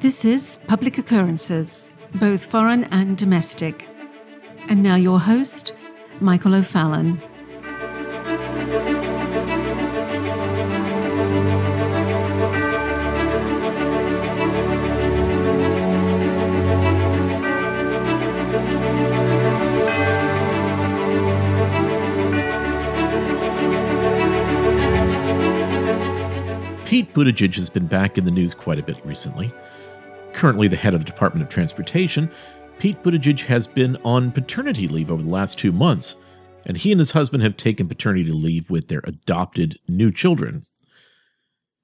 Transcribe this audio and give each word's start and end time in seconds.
This 0.00 0.24
is 0.24 0.58
Public 0.66 0.96
Occurrences, 0.96 1.92
both 2.14 2.46
foreign 2.46 2.84
and 2.84 3.18
domestic. 3.18 3.86
And 4.66 4.82
now 4.82 4.94
your 4.94 5.20
host, 5.20 5.74
Michael 6.20 6.54
O'Fallon. 6.54 7.20
Pete 26.86 27.12
Buttigieg 27.12 27.54
has 27.56 27.68
been 27.68 27.86
back 27.86 28.16
in 28.16 28.24
the 28.24 28.30
news 28.30 28.54
quite 28.54 28.78
a 28.78 28.82
bit 28.82 28.98
recently. 29.04 29.52
Currently 30.40 30.68
the 30.68 30.76
head 30.76 30.94
of 30.94 31.00
the 31.00 31.04
Department 31.04 31.42
of 31.42 31.50
Transportation, 31.50 32.30
Pete 32.78 33.02
Buttigieg 33.02 33.40
has 33.40 33.66
been 33.66 33.98
on 34.02 34.32
paternity 34.32 34.88
leave 34.88 35.10
over 35.10 35.22
the 35.22 35.28
last 35.28 35.58
two 35.58 35.70
months, 35.70 36.16
and 36.64 36.78
he 36.78 36.92
and 36.92 36.98
his 36.98 37.10
husband 37.10 37.42
have 37.42 37.58
taken 37.58 37.86
paternity 37.86 38.32
leave 38.32 38.70
with 38.70 38.88
their 38.88 39.02
adopted 39.04 39.78
new 39.86 40.10
children. 40.10 40.64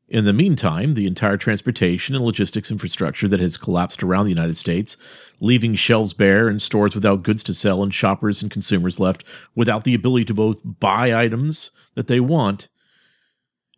In 0.09 0.25
the 0.25 0.33
meantime, 0.33 0.95
the 0.95 1.07
entire 1.07 1.37
transportation 1.37 2.15
and 2.15 2.25
logistics 2.25 2.71
infrastructure 2.71 3.29
that 3.29 3.41
has 3.41 3.59
collapsed 3.59 4.03
around 4.03 4.25
the 4.25 4.31
United 4.31 4.57
States, 4.57 4.97
leaving 5.43 5.75
shelves 5.75 6.15
bare 6.15 6.49
and 6.49 6.63
stores 6.63 6.95
without 6.95 7.23
goods 7.23 7.45
to 7.45 7.53
sell, 7.53 7.83
and 7.83 7.93
shoppers 7.93 8.41
and 8.41 8.51
consumers 8.51 8.99
left 8.99 9.23
without 9.55 9.85
the 9.85 9.93
ability 9.93 10.25
to 10.25 10.33
both 10.33 10.63
buy 10.65 11.15
items 11.15 11.73
that 11.95 12.07
they 12.07 12.21
want 12.21 12.71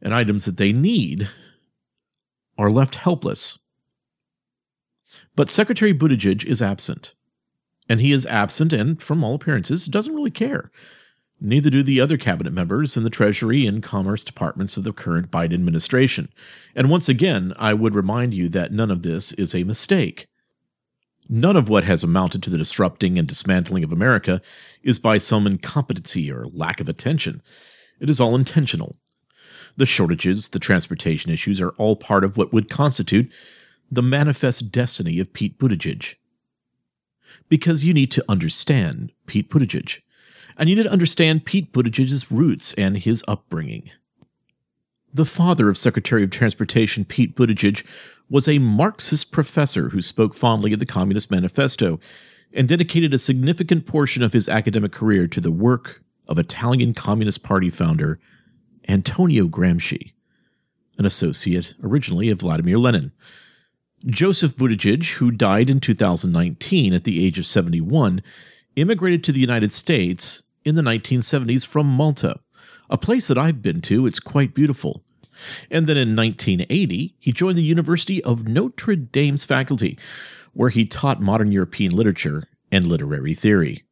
and 0.01 0.15
items 0.15 0.45
that 0.45 0.57
they 0.57 0.73
need 0.73 1.29
are 2.57 2.71
left 2.71 2.95
helpless. 2.95 3.59
But 5.35 5.51
Secretary 5.51 5.95
Buttigieg 5.95 6.45
is 6.45 6.63
absent. 6.63 7.15
And 7.89 8.01
he 8.01 8.13
is 8.13 8.27
absent 8.27 8.73
and, 8.73 9.01
from 9.03 9.25
all 9.25 9.35
appearances, 9.35 9.87
doesn't 9.87 10.15
really 10.15 10.31
care. 10.31 10.71
Neither 11.41 11.71
do 11.71 11.83
the 11.83 12.01
other 12.01 12.17
cabinet 12.17 12.53
members 12.53 12.97
in 12.97 13.05
the 13.05 13.11
Treasury 13.11 13.65
and 13.67 13.83
Commerce 13.83 14.25
departments 14.25 14.77
of 14.77 14.85
the 14.85 14.93
current 14.93 15.31
Biden 15.31 15.55
administration. 15.55 16.29
And 16.75 16.91
once 16.91 17.09
again, 17.09 17.55
I 17.59 17.75
would 17.75 17.95
remind 17.95 18.35
you 18.35 18.49
that 18.49 18.73
none 18.73 18.91
of 18.91 19.03
this 19.03 19.33
is 19.33 19.55
a 19.55 19.63
mistake. 19.63 20.27
None 21.31 21.57
of 21.57 21.69
what 21.69 21.85
has 21.85 22.03
amounted 22.03 22.43
to 22.43 22.51
the 22.51 22.59
disrupting 22.59 23.19
and 23.19 23.29
dismantling 23.29 23.85
of 23.85 23.93
America 23.93 24.43
is 24.83 24.99
by 24.99 25.19
some 25.19 25.47
incompetency 25.47 26.31
or 26.33 26.47
lack 26.47 26.81
of 26.81 26.89
attention. 26.89 27.43
It 28.01 28.11
is 28.11 28.19
all 28.19 28.35
intentional. 28.35 28.97
The 29.77 29.87
shortages, 29.87 30.49
the 30.49 30.59
transportation 30.59 31.31
issues 31.31 31.61
are 31.61 31.71
all 31.71 31.95
part 31.95 32.25
of 32.25 32.37
what 32.37 32.53
would 32.53 32.69
constitute 32.69 33.31
the 33.91 34.03
manifest 34.03 34.71
destiny 34.71 35.19
of 35.19 35.33
Pete 35.33 35.59
Buttigieg. 35.59 36.17
Because 37.49 37.85
you 37.85 37.95
need 37.95 38.11
to 38.13 38.25
understand 38.29 39.13
Pete 39.27 39.51
Buttigieg, 39.51 40.01
and 40.57 40.69
you 40.69 40.77
need 40.77 40.85
to 40.85 40.93
understand 40.93 41.45
Pete 41.45 41.73
Buttigieg's 41.73 42.31
roots 42.31 42.75
and 42.75 42.99
his 42.99 43.25
upbringing. 43.29 43.91
The 45.13 45.25
father 45.25 45.69
of 45.69 45.79
Secretary 45.79 46.23
of 46.23 46.31
Transportation 46.31 47.05
Pete 47.05 47.35
Buttigieg 47.35 47.85
was 48.29 48.47
a 48.47 48.59
Marxist 48.59 49.33
professor 49.33 49.89
who 49.89 50.03
spoke 50.03 50.35
fondly 50.35 50.73
of 50.73 50.81
the 50.81 50.87
Communist 50.87 51.31
Manifesto 51.31 51.99
and 52.55 52.69
dedicated 52.69 53.15
a 53.15 53.19
significant 53.19 53.87
portion 53.87 54.23
of 54.23 54.33
his 54.33 54.49
academic 54.49 54.93
career 54.93 55.27
to 55.27 55.41
the 55.41 55.51
work 55.51 56.03
of 56.29 56.39
Italian 56.39 56.93
Communist 56.93 57.43
Party 57.43 57.71
founder 57.71 58.19
Antonio 58.87 59.49
Gramsci, 59.49 60.13
an 60.99 61.05
associate 61.05 61.75
originally 61.83 62.31
of 62.31 62.41
Vladimir 62.41 62.79
Lenin. 62.79 63.13
Joseph 64.07 64.57
Buttigieg, 64.57 65.15
who 65.15 65.31
died 65.31 65.69
in 65.69 65.81
2019 65.81 66.95
at 66.95 67.05
the 67.05 67.25
age 67.25 67.39
of 67.39 67.47
71, 67.47 68.23
immigrated 68.77 69.25
to 69.25 69.33
the 69.33 69.41
United 69.41 69.73
States 69.73 70.45
in 70.65 70.77
the 70.77 70.83
1970s 70.83 71.67
from 71.67 71.87
Malta, 71.87 72.39
a 72.89 72.97
place 72.97 73.27
that 73.29 73.39
I've 73.39 73.61
been 73.61 73.81
to. 73.83 74.07
It's 74.07 74.21
quite 74.21 74.55
beautiful. 74.55 75.03
And 75.71 75.87
then 75.87 75.97
in 75.97 76.15
1980, 76.17 77.17
he 77.19 77.33
joined 77.33 77.59
the 77.59 77.63
University 77.63 78.23
of 78.25 78.47
Notre 78.47 78.97
Dame's 78.97 79.45
faculty, 79.45 79.99
where 80.53 80.71
he 80.71 80.85
taught 80.85 81.21
modern 81.21 81.53
European 81.53 81.93
literature 81.93 82.45
and 82.71 82.87
literary 82.87 83.35
theory. 83.35 83.85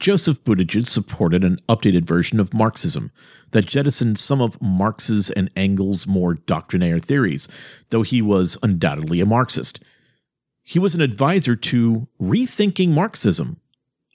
Joseph 0.00 0.44
Buttigieg 0.44 0.86
supported 0.86 1.44
an 1.44 1.58
updated 1.68 2.04
version 2.04 2.40
of 2.40 2.52
Marxism 2.52 3.10
that 3.52 3.66
jettisoned 3.66 4.18
some 4.18 4.40
of 4.40 4.60
Marx's 4.60 5.30
and 5.30 5.50
Engels' 5.56 6.06
more 6.06 6.34
doctrinaire 6.34 6.98
theories, 6.98 7.48
though 7.90 8.02
he 8.02 8.20
was 8.20 8.58
undoubtedly 8.62 9.20
a 9.20 9.26
Marxist. 9.26 9.82
He 10.62 10.78
was 10.78 10.94
an 10.94 11.00
advisor 11.00 11.56
to 11.56 12.08
Rethinking 12.20 12.90
Marxism, 12.90 13.60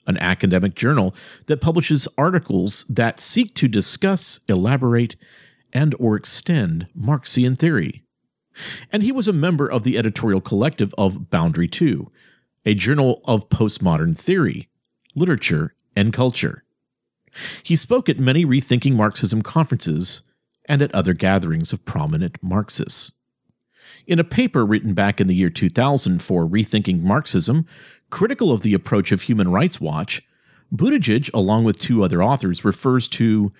an 0.06 0.16
academic 0.18 0.74
journal 0.74 1.14
that 1.46 1.60
publishes 1.60 2.08
articles 2.18 2.84
that 2.88 3.20
seek 3.20 3.54
to 3.54 3.68
discuss, 3.68 4.40
elaborate, 4.48 5.16
and 5.72 5.94
or 5.98 6.16
extend 6.16 6.88
Marxian 6.94 7.56
theory. 7.56 8.02
And 8.92 9.02
he 9.02 9.12
was 9.12 9.28
a 9.28 9.32
member 9.32 9.66
of 9.66 9.84
the 9.84 9.96
editorial 9.96 10.40
collective 10.40 10.92
of 10.98 11.30
Boundary 11.30 11.68
2, 11.68 12.10
a 12.66 12.74
journal 12.74 13.22
of 13.24 13.48
postmodern 13.48 14.18
theory 14.18 14.69
literature, 15.20 15.74
and 15.94 16.12
culture. 16.12 16.64
He 17.62 17.76
spoke 17.76 18.08
at 18.08 18.18
many 18.18 18.44
Rethinking 18.44 18.94
Marxism 18.94 19.42
conferences 19.42 20.22
and 20.66 20.82
at 20.82 20.94
other 20.94 21.14
gatherings 21.14 21.72
of 21.72 21.84
prominent 21.84 22.38
Marxists. 22.42 23.12
In 24.06 24.18
a 24.18 24.24
paper 24.24 24.64
written 24.64 24.94
back 24.94 25.20
in 25.20 25.26
the 25.26 25.34
year 25.34 25.50
2000 25.50 26.20
for 26.22 26.46
Rethinking 26.46 27.02
Marxism, 27.02 27.66
critical 28.08 28.52
of 28.52 28.62
the 28.62 28.74
approach 28.74 29.12
of 29.12 29.22
Human 29.22 29.50
Rights 29.50 29.80
Watch, 29.80 30.22
Buttigieg, 30.74 31.32
along 31.34 31.64
with 31.64 31.80
two 31.80 32.02
other 32.02 32.22
authors, 32.22 32.64
refers 32.64 33.08
to, 33.08 33.52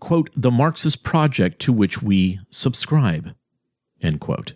quote, 0.00 0.30
the 0.34 0.50
Marxist 0.50 1.02
project 1.02 1.60
to 1.60 1.72
which 1.72 2.02
we 2.02 2.40
subscribe, 2.50 3.34
end 4.00 4.20
quote. 4.20 4.54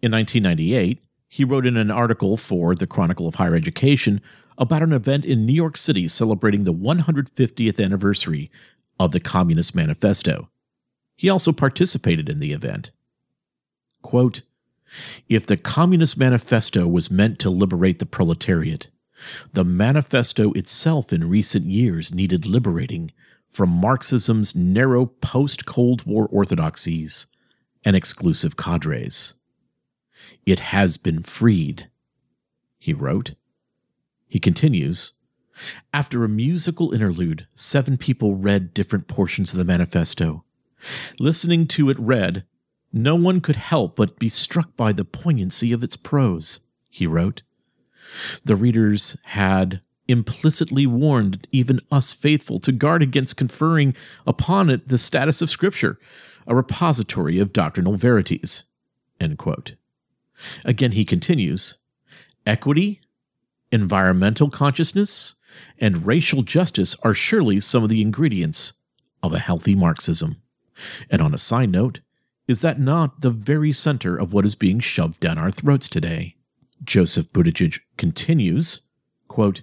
In 0.00 0.12
1998, 0.12 1.02
he 1.28 1.44
wrote 1.44 1.66
in 1.66 1.76
an 1.76 1.90
article 1.90 2.36
for 2.36 2.74
the 2.74 2.86
Chronicle 2.86 3.26
of 3.26 3.36
Higher 3.36 3.54
Education 3.54 4.20
about 4.58 4.82
an 4.82 4.92
event 4.92 5.24
in 5.24 5.46
New 5.46 5.54
York 5.54 5.76
City 5.76 6.08
celebrating 6.08 6.64
the 6.64 6.74
150th 6.74 7.82
anniversary 7.82 8.50
of 9.00 9.12
the 9.12 9.20
Communist 9.20 9.74
Manifesto. 9.74 10.50
He 11.16 11.30
also 11.30 11.52
participated 11.52 12.28
in 12.28 12.40
the 12.40 12.52
event. 12.52 12.90
Quote, 14.02 14.42
if 15.28 15.46
the 15.46 15.56
Communist 15.56 16.18
Manifesto 16.18 16.86
was 16.86 17.10
meant 17.10 17.38
to 17.40 17.50
liberate 17.50 17.98
the 17.98 18.06
proletariat, 18.06 18.90
the 19.52 19.64
manifesto 19.64 20.52
itself 20.52 21.12
in 21.12 21.28
recent 21.28 21.66
years 21.66 22.14
needed 22.14 22.46
liberating 22.46 23.10
from 23.48 23.68
Marxism's 23.68 24.54
narrow 24.54 25.06
post 25.06 25.66
Cold 25.66 26.04
War 26.04 26.28
orthodoxies 26.30 27.26
and 27.84 27.96
exclusive 27.96 28.56
cadres. 28.56 29.34
It 30.46 30.60
has 30.60 30.96
been 30.96 31.22
freed, 31.22 31.88
he 32.78 32.92
wrote. 32.92 33.34
He 34.28 34.38
continues 34.38 35.12
After 35.92 36.22
a 36.22 36.28
musical 36.28 36.92
interlude, 36.92 37.46
seven 37.54 37.96
people 37.96 38.36
read 38.36 38.74
different 38.74 39.08
portions 39.08 39.52
of 39.52 39.58
the 39.58 39.64
manifesto. 39.64 40.44
Listening 41.18 41.66
to 41.68 41.90
it 41.90 41.98
read, 41.98 42.44
no 42.92 43.14
one 43.16 43.40
could 43.40 43.56
help 43.56 43.96
but 43.96 44.18
be 44.18 44.28
struck 44.28 44.76
by 44.76 44.92
the 44.92 45.04
poignancy 45.04 45.72
of 45.72 45.82
its 45.82 45.96
prose, 45.96 46.60
he 46.88 47.06
wrote. 47.06 47.42
The 48.44 48.56
readers 48.56 49.18
had 49.24 49.82
implicitly 50.06 50.86
warned 50.86 51.46
even 51.52 51.80
us 51.90 52.12
faithful 52.12 52.58
to 52.60 52.72
guard 52.72 53.02
against 53.02 53.36
conferring 53.36 53.94
upon 54.26 54.70
it 54.70 54.88
the 54.88 54.96
status 54.96 55.42
of 55.42 55.50
Scripture, 55.50 55.98
a 56.46 56.54
repository 56.54 57.38
of 57.38 57.52
doctrinal 57.52 57.94
verities. 57.94 58.64
Again, 60.64 60.92
he 60.92 61.04
continues 61.04 61.78
Equity, 62.46 63.00
environmental 63.70 64.50
consciousness, 64.50 65.36
and 65.78 66.06
racial 66.06 66.42
justice 66.42 66.96
are 67.02 67.14
surely 67.14 67.60
some 67.60 67.82
of 67.82 67.88
the 67.88 68.02
ingredients 68.02 68.74
of 69.22 69.32
a 69.32 69.38
healthy 69.38 69.74
Marxism. 69.74 70.40
And 71.10 71.20
on 71.20 71.34
a 71.34 71.38
side 71.38 71.70
note, 71.70 72.00
is 72.46 72.60
that 72.62 72.80
not 72.80 73.20
the 73.20 73.30
very 73.30 73.72
center 73.72 74.16
of 74.16 74.32
what 74.32 74.44
is 74.44 74.54
being 74.54 74.80
shoved 74.80 75.20
down 75.20 75.38
our 75.38 75.50
throats 75.50 75.88
today? 75.88 76.36
Joseph 76.82 77.30
Buttigieg 77.32 77.80
continues, 77.96 78.82
quote, 79.26 79.62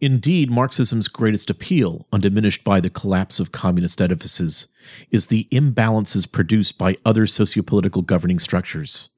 Indeed, 0.00 0.50
Marxism's 0.50 1.08
greatest 1.08 1.50
appeal, 1.50 2.06
undiminished 2.10 2.64
by 2.64 2.80
the 2.80 2.88
collapse 2.88 3.38
of 3.38 3.52
communist 3.52 4.00
edifices, 4.00 4.68
is 5.10 5.26
the 5.26 5.46
imbalances 5.52 6.30
produced 6.30 6.78
by 6.78 6.96
other 7.04 7.26
sociopolitical 7.26 8.04
governing 8.04 8.38
structures. 8.38 9.10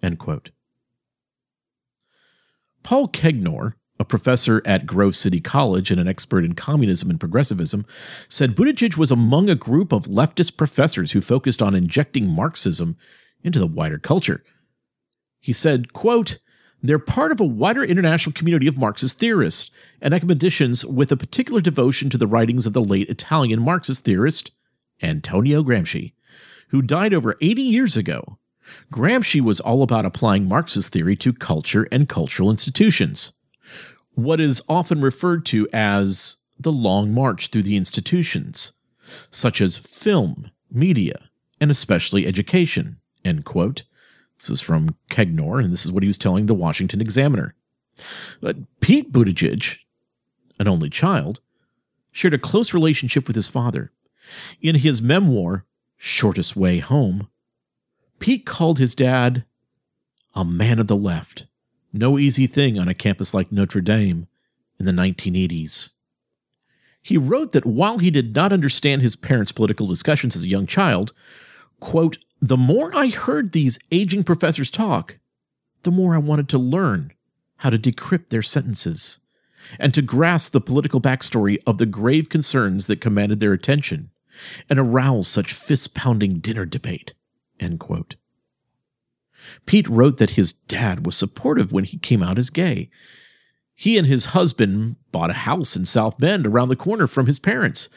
End 0.00 0.18
quote. 0.20 0.50
Paul 2.82 3.08
Kengor, 3.08 3.74
a 3.98 4.04
professor 4.04 4.62
at 4.64 4.86
Grove 4.86 5.14
City 5.14 5.40
College 5.40 5.90
and 5.90 6.00
an 6.00 6.08
expert 6.08 6.44
in 6.44 6.54
communism 6.54 7.10
and 7.10 7.20
progressivism, 7.20 7.86
said 8.28 8.56
Buttigieg 8.56 8.96
was 8.96 9.10
among 9.10 9.48
a 9.48 9.54
group 9.54 9.92
of 9.92 10.06
leftist 10.06 10.56
professors 10.56 11.12
who 11.12 11.20
focused 11.20 11.62
on 11.62 11.74
injecting 11.74 12.28
Marxism 12.28 12.96
into 13.42 13.58
the 13.58 13.66
wider 13.66 13.98
culture. 13.98 14.42
He 15.40 15.52
said, 15.52 15.92
quote, 15.92 16.38
they're 16.82 16.98
part 16.98 17.30
of 17.30 17.40
a 17.40 17.44
wider 17.44 17.84
international 17.84 18.32
community 18.32 18.66
of 18.66 18.76
Marxist 18.76 19.18
theorists 19.18 19.70
and 20.00 20.12
academicians 20.12 20.84
with 20.84 21.12
a 21.12 21.16
particular 21.16 21.60
devotion 21.60 22.10
to 22.10 22.18
the 22.18 22.26
writings 22.26 22.66
of 22.66 22.72
the 22.72 22.82
late 22.82 23.08
Italian 23.08 23.62
Marxist 23.62 24.04
theorist 24.04 24.50
Antonio 25.00 25.62
Gramsci, 25.62 26.12
who 26.68 26.82
died 26.82 27.14
over 27.14 27.36
80 27.40 27.62
years 27.62 27.96
ago. 27.96 28.38
Gramsci 28.92 29.40
was 29.40 29.60
all 29.60 29.82
about 29.82 30.04
applying 30.04 30.46
Marxist 30.46 30.92
theory 30.92 31.16
to 31.16 31.32
culture 31.32 31.88
and 31.90 32.08
cultural 32.08 32.50
institutions, 32.50 33.32
what 34.14 34.40
is 34.40 34.62
often 34.68 35.00
referred 35.00 35.46
to 35.46 35.68
as 35.72 36.38
the 36.58 36.72
long 36.72 37.12
march 37.12 37.48
through 37.48 37.62
the 37.62 37.76
institutions, 37.76 38.72
such 39.30 39.60
as 39.60 39.76
film, 39.76 40.50
media, 40.70 41.30
and 41.60 41.70
especially 41.70 42.26
education. 42.26 42.98
End 43.24 43.44
quote. 43.44 43.84
This 44.38 44.50
is 44.50 44.60
from 44.60 44.96
Kengor, 45.10 45.62
and 45.62 45.72
this 45.72 45.84
is 45.84 45.92
what 45.92 46.02
he 46.02 46.08
was 46.08 46.18
telling 46.18 46.46
the 46.46 46.54
Washington 46.54 47.00
Examiner. 47.00 47.54
But 48.40 48.56
Pete 48.80 49.12
Buttigieg, 49.12 49.78
an 50.58 50.68
only 50.68 50.90
child, 50.90 51.40
shared 52.10 52.34
a 52.34 52.38
close 52.38 52.74
relationship 52.74 53.26
with 53.26 53.36
his 53.36 53.48
father. 53.48 53.92
In 54.60 54.76
his 54.76 55.00
memoir, 55.00 55.64
Shortest 55.96 56.56
Way 56.56 56.78
Home, 56.78 57.28
Pete 58.22 58.46
called 58.46 58.78
his 58.78 58.94
dad 58.94 59.44
a 60.36 60.44
man 60.44 60.78
of 60.78 60.86
the 60.86 60.94
left. 60.94 61.48
No 61.92 62.20
easy 62.20 62.46
thing 62.46 62.78
on 62.78 62.86
a 62.86 62.94
campus 62.94 63.34
like 63.34 63.50
Notre 63.50 63.80
Dame 63.80 64.28
in 64.78 64.86
the 64.86 64.92
1980s. 64.92 65.94
He 67.02 67.18
wrote 67.18 67.50
that 67.50 67.66
while 67.66 67.98
he 67.98 68.12
did 68.12 68.32
not 68.32 68.52
understand 68.52 69.02
his 69.02 69.16
parents' 69.16 69.50
political 69.50 69.88
discussions 69.88 70.36
as 70.36 70.44
a 70.44 70.48
young 70.48 70.68
child, 70.68 71.12
quote, 71.80 72.18
the 72.40 72.56
more 72.56 72.92
I 72.94 73.08
heard 73.08 73.50
these 73.50 73.80
aging 73.90 74.22
professors 74.22 74.70
talk, 74.70 75.18
the 75.82 75.90
more 75.90 76.14
I 76.14 76.18
wanted 76.18 76.48
to 76.50 76.58
learn 76.58 77.12
how 77.56 77.70
to 77.70 77.78
decrypt 77.78 78.28
their 78.28 78.40
sentences 78.40 79.18
and 79.80 79.92
to 79.94 80.00
grasp 80.00 80.52
the 80.52 80.60
political 80.60 81.00
backstory 81.00 81.58
of 81.66 81.78
the 81.78 81.86
grave 81.86 82.28
concerns 82.28 82.86
that 82.86 83.00
commanded 83.00 83.40
their 83.40 83.52
attention 83.52 84.12
and 84.70 84.78
arouse 84.78 85.26
such 85.26 85.52
fist 85.52 85.96
pounding 85.96 86.38
dinner 86.38 86.64
debate. 86.64 87.14
End 87.62 87.78
quote. 87.78 88.16
Pete 89.66 89.88
wrote 89.88 90.18
that 90.18 90.30
his 90.30 90.52
dad 90.52 91.06
was 91.06 91.16
supportive 91.16 91.72
when 91.72 91.84
he 91.84 91.98
came 91.98 92.22
out 92.22 92.38
as 92.38 92.50
gay. 92.50 92.90
He 93.74 93.96
and 93.98 94.06
his 94.06 94.26
husband 94.26 94.96
bought 95.10 95.30
a 95.30 95.44
house 95.44 95.76
in 95.76 95.84
South 95.84 96.18
Bend 96.18 96.46
around 96.46 96.68
the 96.68 96.76
corner 96.76 97.06
from 97.06 97.26
his 97.26 97.38
parents, 97.38 97.88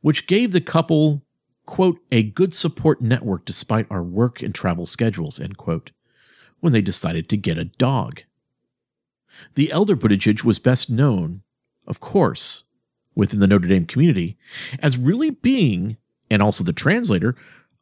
which 0.00 0.26
gave 0.26 0.52
the 0.52 0.60
couple, 0.60 1.22
quote, 1.66 1.98
a 2.12 2.22
good 2.22 2.54
support 2.54 3.00
network 3.00 3.44
despite 3.44 3.86
our 3.90 4.02
work 4.02 4.42
and 4.42 4.54
travel 4.54 4.86
schedules, 4.86 5.40
end 5.40 5.56
quote, 5.56 5.90
when 6.60 6.72
they 6.72 6.80
decided 6.80 7.28
to 7.28 7.36
get 7.36 7.58
a 7.58 7.64
dog. 7.64 8.22
The 9.54 9.72
elder 9.72 9.96
Buttigieg 9.96 10.44
was 10.44 10.58
best 10.58 10.90
known, 10.90 11.42
of 11.86 12.00
course, 12.00 12.64
within 13.14 13.40
the 13.40 13.46
Notre 13.46 13.68
Dame 13.68 13.86
community 13.86 14.38
as 14.78 14.96
really 14.96 15.30
being, 15.30 15.96
and 16.30 16.42
also 16.42 16.64
the 16.64 16.72
translator, 16.72 17.34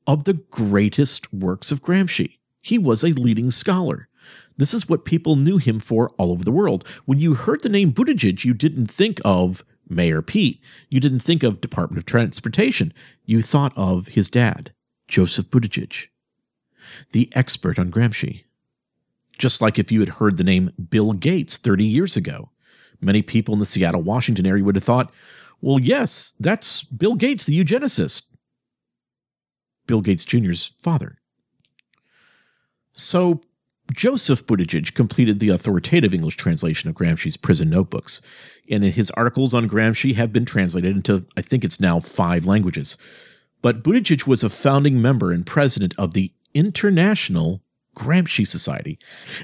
of 0.07 0.25
the 0.25 0.35
greatest 0.35 1.33
works 1.33 1.71
of 1.71 1.83
Gramsci. 1.83 2.39
He 2.61 2.79
was 2.79 3.03
a 3.03 3.09
leading 3.09 3.51
scholar. 3.51 4.09
This 4.57 4.75
is 4.75 4.89
what 4.89 5.05
people 5.05 5.37
knew 5.37 5.59
him 5.59 5.81
for 5.81 6.11
all 6.19 6.31
over 6.31 6.45
the 6.45 6.53
world. 6.53 6.87
When 7.05 7.19
you 7.19 7.35
heard 7.35 7.63
the 7.63 7.69
name 7.69 7.93
Buttigieg, 7.93 8.45
you 8.45 8.55
didn't 8.55 8.87
think 8.87 9.21
of 9.25 9.65
Mayor 9.89 10.23
Pete. 10.23 10.61
You 10.89 11.01
didn't 11.01 11.21
think 11.21 11.43
of 11.43 11.61
Department 11.61 11.99
of 11.99 12.05
Transportation. 12.05 12.93
You 13.25 13.43
thought 13.43 13.73
of 13.77 14.09
his 14.09 14.31
dad, 14.31 14.73
Joseph 15.09 15.51
Buttigieg, 15.51 16.09
the 17.13 17.31
expert 17.35 17.79
on 17.79 17.91
Gramsci. 17.91 18.45
Just 19.39 19.61
like 19.61 19.79
if 19.79 19.91
you 19.91 20.01
had 20.01 20.11
heard 20.11 20.37
the 20.37 20.45
name 20.45 20.71
Bill 20.91 21.13
Gates 21.13 21.57
30 21.57 21.85
years 21.85 22.17
ago, 22.17 22.51
many 23.01 23.23
people 23.23 23.55
in 23.55 23.61
the 23.61 23.67
Seattle, 23.67 24.03
Washington 24.03 24.47
area 24.47 24.63
would 24.63 24.77
have 24.77 24.85
thought, 24.85 25.13
well, 25.61 25.79
yes, 25.79 26.35
that's 26.39 26.83
Bill 26.85 27.15
Gates, 27.15 27.47
the 27.47 27.59
eugenicist. 27.59 28.29
Bill 29.87 30.01
Gates 30.01 30.25
Jr.'s 30.25 30.75
father. 30.81 31.19
So, 32.95 33.41
Joseph 33.93 34.47
Buttigieg 34.47 34.95
completed 34.95 35.41
the 35.41 35.49
authoritative 35.49 36.15
English 36.15 36.37
translation 36.37 36.89
of 36.89 36.97
Gramsci's 36.97 37.37
prison 37.37 37.69
notebooks, 37.69 38.23
and 38.71 38.85
his 38.85 39.11
articles 39.13 39.53
on 39.53 39.69
Gramsci 39.69 40.15
have 40.15 40.33
been 40.33 40.45
translated 40.45 40.97
into, 40.97 41.27
I 41.37 41.43
think 41.43 41.65
it's 41.65 41.81
now 41.81 42.01
five 42.01 42.47
languages. 42.47 42.97
But 43.61 43.83
Buttigieg 43.83 44.27
was 44.27 44.43
a 44.43 44.51
founding 44.51 45.01
member 45.03 45.33
and 45.33 45.45
president 45.45 45.95
of 45.99 46.15
the 46.15 46.33
International 46.55 47.63
Gramsci 47.97 48.47
Society, 48.47 48.99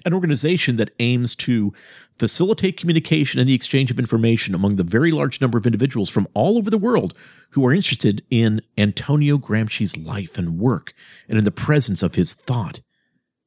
an 0.04 0.14
organization 0.14 0.76
that 0.76 0.94
aims 0.98 1.34
to 1.36 1.72
facilitate 2.18 2.76
communication 2.76 3.38
and 3.38 3.48
the 3.48 3.54
exchange 3.54 3.90
of 3.90 3.98
information 3.98 4.54
among 4.54 4.76
the 4.76 4.84
very 4.84 5.10
large 5.10 5.40
number 5.40 5.58
of 5.58 5.66
individuals 5.66 6.10
from 6.10 6.26
all 6.34 6.58
over 6.58 6.70
the 6.70 6.78
world 6.78 7.14
who 7.50 7.66
are 7.66 7.72
interested 7.72 8.22
in 8.30 8.60
Antonio 8.76 9.38
Gramsci's 9.38 9.96
life 9.96 10.36
and 10.36 10.58
work 10.58 10.92
and 11.28 11.38
in 11.38 11.44
the 11.44 11.50
presence 11.50 12.02
of 12.02 12.14
his 12.14 12.34
thought 12.34 12.80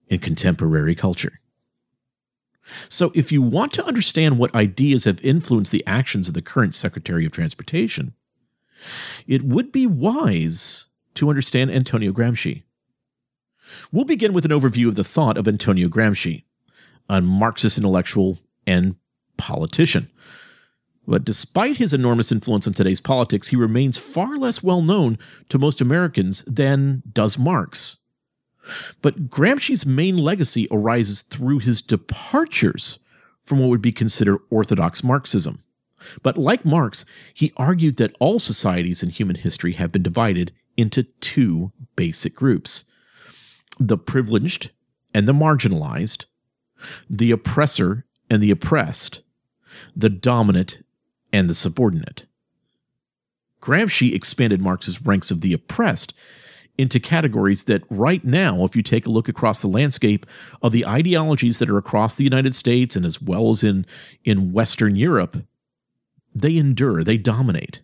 in 0.07 0.19
contemporary 0.19 0.95
culture. 0.95 1.39
So, 2.89 3.11
if 3.15 3.31
you 3.31 3.41
want 3.41 3.73
to 3.73 3.85
understand 3.85 4.37
what 4.37 4.53
ideas 4.55 5.05
have 5.05 5.23
influenced 5.25 5.71
the 5.71 5.85
actions 5.85 6.27
of 6.27 6.35
the 6.35 6.41
current 6.41 6.75
Secretary 6.75 7.25
of 7.25 7.31
Transportation, 7.31 8.13
it 9.27 9.43
would 9.43 9.71
be 9.71 9.87
wise 9.87 10.87
to 11.15 11.29
understand 11.29 11.71
Antonio 11.71 12.11
Gramsci. 12.11 12.63
We'll 13.91 14.05
begin 14.05 14.33
with 14.33 14.45
an 14.45 14.51
overview 14.51 14.87
of 14.87 14.95
the 14.95 15.03
thought 15.03 15.37
of 15.37 15.47
Antonio 15.47 15.87
Gramsci, 15.87 16.43
a 17.09 17.21
Marxist 17.21 17.77
intellectual 17.77 18.37
and 18.65 18.95
politician. 19.37 20.09
But 21.07 21.25
despite 21.25 21.77
his 21.77 21.93
enormous 21.93 22.31
influence 22.31 22.67
on 22.67 22.73
today's 22.73 23.01
politics, 23.01 23.49
he 23.49 23.55
remains 23.55 23.97
far 23.97 24.37
less 24.37 24.61
well 24.63 24.81
known 24.81 25.17
to 25.49 25.57
most 25.57 25.81
Americans 25.81 26.43
than 26.43 27.01
does 27.11 27.37
Marx. 27.39 27.97
But 29.01 29.29
Gramsci's 29.29 29.85
main 29.85 30.17
legacy 30.17 30.67
arises 30.71 31.23
through 31.23 31.59
his 31.59 31.81
departures 31.81 32.99
from 33.43 33.59
what 33.59 33.69
would 33.69 33.81
be 33.81 33.91
considered 33.91 34.39
orthodox 34.49 35.03
Marxism. 35.03 35.63
But 36.21 36.37
like 36.37 36.65
Marx, 36.65 37.05
he 37.33 37.51
argued 37.57 37.97
that 37.97 38.15
all 38.19 38.39
societies 38.39 39.03
in 39.03 39.09
human 39.09 39.35
history 39.35 39.73
have 39.73 39.91
been 39.91 40.03
divided 40.03 40.51
into 40.77 41.03
two 41.03 41.71
basic 41.95 42.35
groups 42.35 42.85
the 43.87 43.97
privileged 43.97 44.71
and 45.13 45.27
the 45.27 45.33
marginalized, 45.33 46.25
the 47.09 47.31
oppressor 47.31 48.05
and 48.29 48.41
the 48.41 48.51
oppressed, 48.51 49.21
the 49.95 50.09
dominant 50.09 50.85
and 51.33 51.49
the 51.49 51.53
subordinate. 51.53 52.25
Gramsci 53.61 54.13
expanded 54.13 54.61
Marx's 54.61 55.05
ranks 55.05 55.31
of 55.31 55.41
the 55.41 55.53
oppressed 55.53 56.13
into 56.77 56.99
categories 56.99 57.65
that 57.65 57.83
right 57.89 58.23
now, 58.23 58.63
if 58.63 58.75
you 58.75 58.81
take 58.81 59.05
a 59.05 59.11
look 59.11 59.27
across 59.27 59.61
the 59.61 59.67
landscape 59.67 60.25
of 60.61 60.71
the 60.71 60.87
ideologies 60.87 61.59
that 61.59 61.69
are 61.69 61.77
across 61.77 62.15
the 62.15 62.23
United 62.23 62.55
States 62.55 62.95
and 62.95 63.05
as 63.05 63.21
well 63.21 63.49
as 63.51 63.63
in, 63.63 63.85
in 64.23 64.51
Western 64.51 64.95
Europe, 64.95 65.45
they 66.33 66.57
endure, 66.57 67.03
they 67.03 67.17
dominate. 67.17 67.81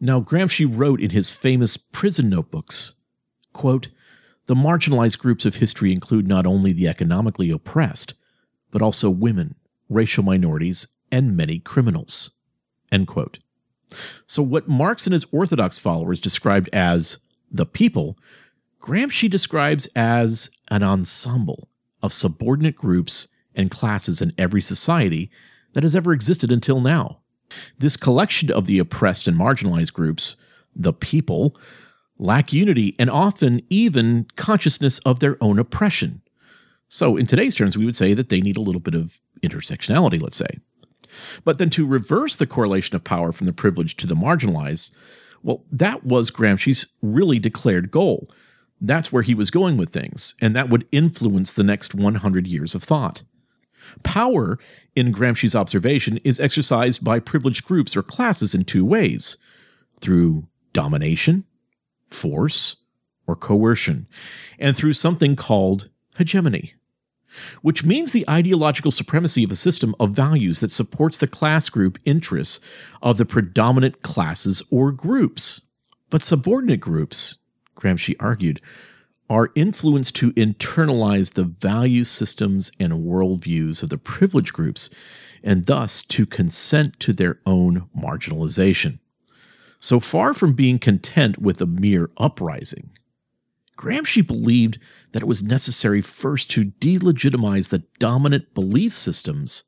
Now, 0.00 0.20
Gramsci 0.20 0.66
wrote 0.70 1.00
in 1.00 1.10
his 1.10 1.32
famous 1.32 1.76
prison 1.76 2.28
notebooks, 2.28 2.94
quote, 3.52 3.90
the 4.50 4.56
marginalized 4.56 5.20
groups 5.20 5.46
of 5.46 5.54
history 5.54 5.92
include 5.92 6.26
not 6.26 6.44
only 6.44 6.72
the 6.72 6.88
economically 6.88 7.52
oppressed, 7.52 8.14
but 8.72 8.82
also 8.82 9.08
women, 9.08 9.54
racial 9.88 10.24
minorities, 10.24 10.88
and 11.12 11.36
many 11.36 11.60
criminals. 11.60 12.32
End 12.90 13.06
quote. 13.06 13.38
So, 14.26 14.42
what 14.42 14.66
Marx 14.66 15.06
and 15.06 15.12
his 15.12 15.24
Orthodox 15.30 15.78
followers 15.78 16.20
described 16.20 16.68
as 16.72 17.20
the 17.48 17.64
people, 17.64 18.18
Gramsci 18.80 19.30
describes 19.30 19.86
as 19.94 20.50
an 20.68 20.82
ensemble 20.82 21.68
of 22.02 22.12
subordinate 22.12 22.74
groups 22.74 23.28
and 23.54 23.70
classes 23.70 24.20
in 24.20 24.32
every 24.36 24.62
society 24.62 25.30
that 25.74 25.84
has 25.84 25.94
ever 25.94 26.12
existed 26.12 26.50
until 26.50 26.80
now. 26.80 27.20
This 27.78 27.96
collection 27.96 28.50
of 28.50 28.66
the 28.66 28.80
oppressed 28.80 29.28
and 29.28 29.38
marginalized 29.38 29.92
groups, 29.92 30.34
the 30.74 30.92
people, 30.92 31.56
lack 32.20 32.52
unity 32.52 32.94
and 32.98 33.10
often 33.10 33.62
even 33.70 34.26
consciousness 34.36 34.98
of 35.00 35.18
their 35.20 35.36
own 35.40 35.58
oppression. 35.58 36.22
So, 36.88 37.16
in 37.16 37.26
today's 37.26 37.54
terms, 37.54 37.78
we 37.78 37.84
would 37.84 37.96
say 37.96 38.14
that 38.14 38.28
they 38.28 38.40
need 38.40 38.56
a 38.56 38.62
little 38.62 38.80
bit 38.80 38.94
of 38.94 39.20
intersectionality, 39.42 40.20
let's 40.20 40.36
say. 40.36 40.58
But 41.44 41.58
then 41.58 41.70
to 41.70 41.86
reverse 41.86 42.36
the 42.36 42.46
correlation 42.46 42.94
of 42.94 43.04
power 43.04 43.32
from 43.32 43.46
the 43.46 43.52
privileged 43.52 43.98
to 44.00 44.06
the 44.06 44.14
marginalized, 44.14 44.94
well, 45.42 45.64
that 45.72 46.04
was 46.04 46.30
Gramsci's 46.30 46.94
really 47.00 47.38
declared 47.38 47.90
goal. 47.90 48.30
That's 48.80 49.12
where 49.12 49.22
he 49.22 49.34
was 49.34 49.50
going 49.50 49.76
with 49.76 49.90
things, 49.90 50.34
and 50.40 50.54
that 50.54 50.68
would 50.68 50.86
influence 50.92 51.52
the 51.52 51.64
next 51.64 51.94
100 51.94 52.46
years 52.46 52.74
of 52.74 52.82
thought. 52.82 53.24
Power, 54.02 54.58
in 54.94 55.12
Gramsci's 55.12 55.56
observation, 55.56 56.18
is 56.18 56.40
exercised 56.40 57.04
by 57.04 57.18
privileged 57.18 57.64
groups 57.64 57.96
or 57.96 58.02
classes 58.02 58.54
in 58.54 58.64
two 58.64 58.84
ways 58.84 59.36
through 60.00 60.48
domination, 60.72 61.44
force, 62.10 62.76
or 63.26 63.36
coercion, 63.36 64.06
and 64.58 64.76
through 64.76 64.92
something 64.92 65.36
called 65.36 65.88
hegemony. 66.16 66.74
which 67.62 67.84
means 67.84 68.12
the 68.12 68.28
ideological 68.28 68.90
supremacy 68.90 69.44
of 69.44 69.50
a 69.50 69.56
system 69.56 69.94
of 70.00 70.10
values 70.10 70.60
that 70.60 70.70
supports 70.70 71.18
the 71.18 71.26
class 71.26 71.68
group 71.68 71.98
interests 72.04 72.60
of 73.02 73.18
the 73.18 73.24
predominant 73.24 74.02
classes 74.02 74.62
or 74.70 74.92
groups. 74.92 75.62
But 76.10 76.22
subordinate 76.22 76.80
groups, 76.80 77.38
Gramsci 77.76 78.16
argued, 78.18 78.60
are 79.28 79.52
influenced 79.54 80.16
to 80.16 80.32
internalize 80.32 81.34
the 81.34 81.44
value 81.44 82.02
systems 82.02 82.72
and 82.80 82.92
worldviews 82.94 83.82
of 83.82 83.88
the 83.88 83.98
privileged 83.98 84.52
groups 84.52 84.90
and 85.42 85.66
thus 85.66 86.02
to 86.02 86.26
consent 86.26 86.98
to 87.00 87.12
their 87.12 87.38
own 87.46 87.88
marginalization. 87.96 88.98
So 89.80 89.98
far 89.98 90.34
from 90.34 90.52
being 90.52 90.78
content 90.78 91.38
with 91.38 91.60
a 91.60 91.66
mere 91.66 92.10
uprising, 92.18 92.90
Gramsci 93.78 94.26
believed 94.26 94.78
that 95.12 95.22
it 95.22 95.26
was 95.26 95.42
necessary 95.42 96.02
first 96.02 96.50
to 96.50 96.66
delegitimize 96.66 97.70
the 97.70 97.84
dominant 97.98 98.52
belief 98.52 98.92
systems 98.92 99.64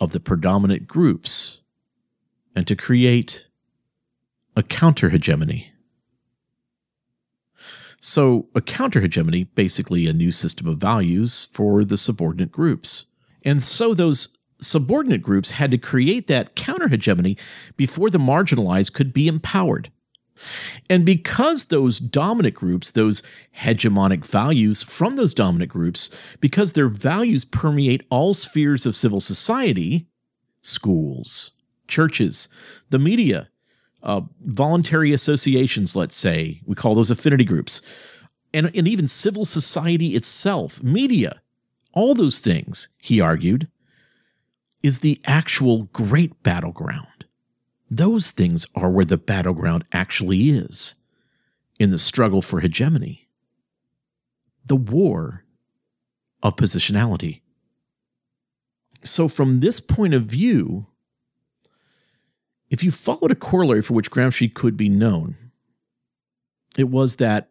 of 0.00 0.10
the 0.10 0.18
predominant 0.18 0.88
groups 0.88 1.60
and 2.56 2.66
to 2.66 2.74
create 2.74 3.46
a 4.56 4.64
counter 4.64 5.10
hegemony. 5.10 5.72
So, 8.00 8.48
a 8.54 8.60
counter 8.60 9.00
hegemony, 9.00 9.44
basically 9.44 10.06
a 10.06 10.12
new 10.12 10.30
system 10.30 10.66
of 10.66 10.78
values 10.78 11.48
for 11.52 11.84
the 11.84 11.96
subordinate 11.96 12.52
groups. 12.52 13.06
And 13.44 13.62
so, 13.62 13.94
those 13.94 14.35
subordinate 14.60 15.22
groups 15.22 15.52
had 15.52 15.70
to 15.70 15.78
create 15.78 16.26
that 16.26 16.54
counter 16.54 16.88
hegemony 16.88 17.36
before 17.76 18.10
the 18.10 18.18
marginalized 18.18 18.92
could 18.92 19.12
be 19.12 19.28
empowered. 19.28 19.90
And 20.90 21.04
because 21.06 21.66
those 21.66 21.98
dominant 21.98 22.54
groups, 22.54 22.90
those 22.90 23.22
hegemonic 23.58 24.26
values 24.26 24.82
from 24.82 25.16
those 25.16 25.34
dominant 25.34 25.70
groups, 25.70 26.10
because 26.40 26.72
their 26.72 26.88
values 26.88 27.44
permeate 27.44 28.06
all 28.10 28.34
spheres 28.34 28.86
of 28.86 28.94
civil 28.94 29.20
society 29.20 30.08
schools, 30.62 31.52
churches, 31.86 32.48
the 32.90 32.98
media, 32.98 33.48
uh, 34.02 34.20
voluntary 34.44 35.12
associations, 35.12 35.96
let's 35.96 36.16
say, 36.16 36.60
we 36.66 36.74
call 36.74 36.94
those 36.94 37.10
affinity 37.10 37.44
groups, 37.44 37.80
and, 38.52 38.70
and 38.74 38.88
even 38.88 39.08
civil 39.08 39.44
society 39.44 40.14
itself, 40.14 40.82
media, 40.82 41.40
all 41.92 42.14
those 42.14 42.40
things, 42.40 42.90
he 42.98 43.20
argued, 43.20 43.68
is 44.82 45.00
the 45.00 45.20
actual 45.24 45.84
great 45.92 46.42
battleground. 46.42 47.26
Those 47.90 48.30
things 48.30 48.66
are 48.74 48.90
where 48.90 49.04
the 49.04 49.16
battleground 49.16 49.84
actually 49.92 50.50
is 50.50 50.96
in 51.78 51.90
the 51.90 51.98
struggle 51.98 52.42
for 52.42 52.60
hegemony. 52.60 53.28
The 54.64 54.76
war 54.76 55.44
of 56.42 56.56
positionality. 56.56 57.42
So, 59.04 59.28
from 59.28 59.60
this 59.60 59.78
point 59.78 60.14
of 60.14 60.24
view, 60.24 60.86
if 62.70 62.82
you 62.82 62.90
followed 62.90 63.30
a 63.30 63.36
corollary 63.36 63.82
for 63.82 63.94
which 63.94 64.10
Gramsci 64.10 64.52
could 64.52 64.76
be 64.76 64.88
known, 64.88 65.36
it 66.76 66.88
was 66.88 67.16
that 67.16 67.48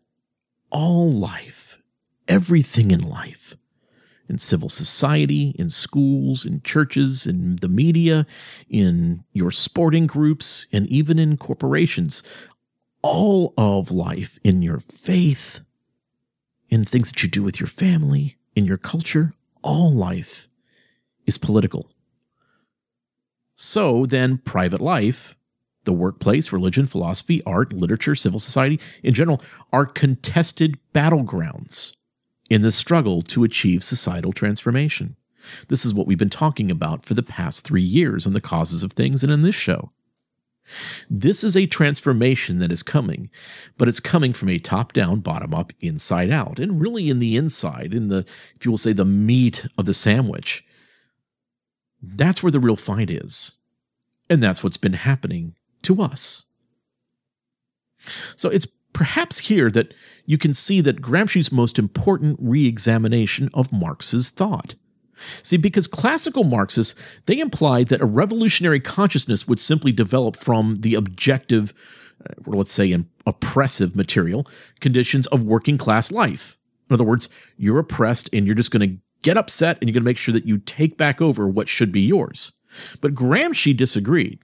all 0.69 1.11
life, 1.11 1.81
everything 2.27 2.91
in 2.91 3.01
life, 3.01 3.55
in 4.27 4.37
civil 4.37 4.69
society, 4.69 5.55
in 5.57 5.69
schools, 5.69 6.45
in 6.45 6.61
churches, 6.61 7.27
in 7.27 7.57
the 7.57 7.69
media, 7.69 8.25
in 8.69 9.23
your 9.31 9.51
sporting 9.51 10.07
groups, 10.07 10.67
and 10.71 10.87
even 10.87 11.19
in 11.19 11.37
corporations. 11.37 12.23
All 13.01 13.53
of 13.57 13.91
life, 13.91 14.39
in 14.43 14.61
your 14.61 14.79
faith, 14.79 15.61
in 16.69 16.85
things 16.85 17.11
that 17.11 17.21
you 17.21 17.29
do 17.29 17.43
with 17.43 17.59
your 17.59 17.67
family, 17.67 18.37
in 18.55 18.65
your 18.65 18.77
culture, 18.77 19.33
all 19.61 19.93
life 19.93 20.47
is 21.25 21.37
political. 21.37 21.89
So 23.55 24.05
then, 24.05 24.39
private 24.39 24.81
life, 24.81 25.37
the 25.85 25.93
workplace, 25.93 26.51
religion, 26.51 26.85
philosophy, 26.85 27.41
art, 27.45 27.71
literature, 27.71 28.15
civil 28.15 28.39
society 28.39 28.79
in 29.03 29.13
general, 29.13 29.41
are 29.71 29.85
contested 29.85 30.79
battlegrounds 30.93 31.95
in 32.49 32.61
the 32.61 32.71
struggle 32.71 33.21
to 33.21 33.43
achieve 33.43 33.83
societal 33.83 34.33
transformation. 34.33 35.15
This 35.67 35.85
is 35.85 35.93
what 35.93 36.07
we've 36.07 36.17
been 36.17 36.29
talking 36.29 36.71
about 36.71 37.05
for 37.05 37.13
the 37.13 37.23
past 37.23 37.65
three 37.65 37.83
years 37.83 38.25
on 38.25 38.33
the 38.33 38.41
causes 38.41 38.83
of 38.83 38.93
things 38.93 39.23
and 39.23 39.31
in 39.31 39.41
this 39.41 39.55
show. 39.55 39.89
This 41.09 41.43
is 41.43 41.55
a 41.55 41.67
transformation 41.67 42.57
that 42.59 42.71
is 42.71 42.81
coming, 42.81 43.29
but 43.77 43.87
it's 43.87 43.99
coming 43.99 44.33
from 44.33 44.49
a 44.49 44.57
top 44.57 44.93
down, 44.93 45.19
bottom 45.19 45.53
up, 45.53 45.71
inside 45.79 46.31
out, 46.31 46.57
and 46.57 46.81
really 46.81 47.09
in 47.09 47.19
the 47.19 47.37
inside, 47.37 47.93
in 47.93 48.07
the, 48.07 48.25
if 48.55 48.65
you 48.65 48.71
will 48.71 48.77
say, 48.77 48.91
the 48.91 49.05
meat 49.05 49.67
of 49.77 49.85
the 49.85 49.93
sandwich. 49.93 50.65
That's 52.01 52.41
where 52.41 52.51
the 52.51 52.59
real 52.59 52.75
fight 52.75 53.11
is. 53.11 53.59
And 54.27 54.41
that's 54.41 54.63
what's 54.63 54.77
been 54.77 54.93
happening 54.93 55.55
to 55.83 56.01
us. 56.01 56.45
So 58.35 58.49
it's 58.49 58.67
perhaps 58.95 59.39
here 59.39 59.69
that 59.69 59.93
you 60.25 60.37
can 60.37 60.53
see 60.53 60.79
that 60.79 61.01
Gramsci's 61.01 61.51
most 61.51 61.77
important 61.77 62.39
re 62.41 62.65
examination 62.65 63.49
of 63.53 63.73
Marx's 63.73 64.29
thought. 64.29 64.75
See, 65.43 65.57
because 65.57 65.85
classical 65.85 66.45
Marxists, 66.45 66.95
they 67.25 67.39
implied 67.39 67.89
that 67.89 68.01
a 68.01 68.05
revolutionary 68.05 68.79
consciousness 68.79 69.49
would 69.49 69.59
simply 69.59 69.91
develop 69.91 70.37
from 70.37 70.77
the 70.77 70.95
objective, 70.95 71.73
uh, 72.25 72.33
or 72.45 72.55
let's 72.55 72.71
say, 72.71 72.97
oppressive 73.25 73.97
material 73.97 74.47
conditions 74.79 75.27
of 75.27 75.43
working 75.43 75.77
class 75.77 76.09
life. 76.09 76.57
In 76.89 76.93
other 76.93 77.03
words, 77.03 77.27
you're 77.57 77.79
oppressed 77.79 78.29
and 78.31 78.45
you're 78.45 78.55
just 78.55 78.71
going 78.71 78.89
to 78.89 78.97
get 79.23 79.37
upset 79.37 79.77
and 79.81 79.89
you're 79.89 79.93
going 79.93 80.03
to 80.03 80.09
make 80.09 80.17
sure 80.17 80.33
that 80.33 80.47
you 80.47 80.57
take 80.57 80.95
back 80.95 81.21
over 81.21 81.49
what 81.49 81.67
should 81.67 81.91
be 81.91 82.01
yours. 82.01 82.53
But 83.01 83.13
Gramsci 83.13 83.75
disagreed, 83.75 84.39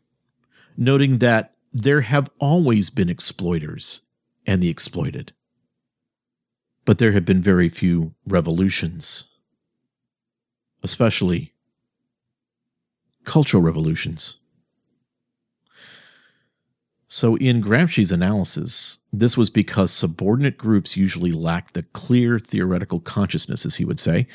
noting 0.76 1.20
that 1.20 1.54
there 1.72 2.02
have 2.02 2.30
always 2.40 2.90
been 2.90 3.10
exploiters 3.10 4.02
and 4.46 4.62
the 4.62 4.70
exploited. 4.70 5.34
But 6.86 6.98
there 6.98 7.12
have 7.12 7.26
been 7.26 7.42
very 7.42 7.70
few 7.70 8.16
revolutions, 8.26 9.30
especially 10.84 11.54
cultural 13.24 13.62
revolutions. 13.62 14.38
So, 17.14 17.36
in 17.36 17.62
Gramsci's 17.62 18.14
analysis, 18.14 19.00
this 19.12 19.36
was 19.36 19.50
because 19.50 19.92
subordinate 19.92 20.58
groups 20.58 20.96
usually 20.96 21.34
lack 21.34 21.74
the 21.74 21.84
clear 21.84 22.40
theoretical 22.40 23.02
consciousness, 23.02 23.66
as 23.66 23.76
he 23.76 23.84
would 23.84 24.00
say, 24.00 24.28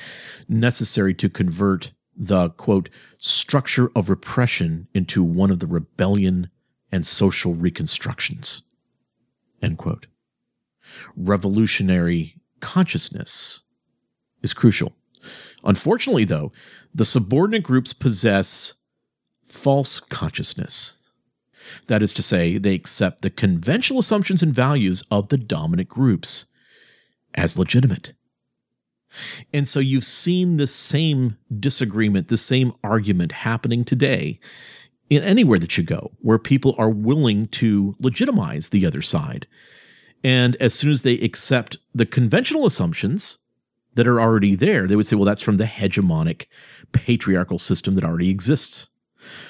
necessary 0.46 1.14
to 1.14 1.30
convert 1.30 1.92
the, 2.14 2.50
quote, 2.50 2.90
structure 3.16 3.90
of 3.96 4.10
repression 4.10 4.88
into 4.92 5.24
one 5.24 5.50
of 5.50 5.60
the 5.60 5.66
rebellion 5.66 6.50
and 6.92 7.06
social 7.06 7.54
reconstructions, 7.54 8.64
End 9.62 9.78
quote. 9.78 10.06
Revolutionary 11.16 12.36
consciousness 12.60 13.62
is 14.42 14.54
crucial. 14.54 14.94
Unfortunately, 15.64 16.24
though, 16.24 16.52
the 16.94 17.04
subordinate 17.04 17.62
groups 17.62 17.92
possess 17.92 18.74
false 19.44 20.00
consciousness. 20.00 21.12
That 21.88 22.02
is 22.02 22.14
to 22.14 22.22
say, 22.22 22.58
they 22.58 22.74
accept 22.74 23.22
the 23.22 23.30
conventional 23.30 24.00
assumptions 24.00 24.42
and 24.42 24.54
values 24.54 25.02
of 25.10 25.28
the 25.28 25.38
dominant 25.38 25.88
groups 25.88 26.46
as 27.34 27.58
legitimate. 27.58 28.14
And 29.52 29.66
so 29.66 29.80
you've 29.80 30.04
seen 30.04 30.56
the 30.56 30.66
same 30.66 31.36
disagreement, 31.58 32.28
the 32.28 32.36
same 32.36 32.72
argument 32.84 33.32
happening 33.32 33.84
today 33.84 34.38
in 35.08 35.22
anywhere 35.22 35.58
that 35.58 35.76
you 35.78 35.84
go 35.84 36.12
where 36.20 36.38
people 36.38 36.74
are 36.78 36.90
willing 36.90 37.46
to 37.48 37.94
legitimize 37.98 38.70
the 38.70 38.86
other 38.86 39.02
side. 39.02 39.46
And 40.24 40.56
as 40.56 40.74
soon 40.74 40.92
as 40.92 41.02
they 41.02 41.14
accept 41.14 41.76
the 41.94 42.06
conventional 42.06 42.66
assumptions 42.66 43.38
that 43.94 44.06
are 44.06 44.20
already 44.20 44.54
there, 44.54 44.86
they 44.86 44.96
would 44.96 45.06
say, 45.06 45.16
well, 45.16 45.24
that's 45.24 45.42
from 45.42 45.56
the 45.56 45.64
hegemonic 45.64 46.46
patriarchal 46.92 47.58
system 47.58 47.94
that 47.94 48.04
already 48.04 48.30
exists. 48.30 48.90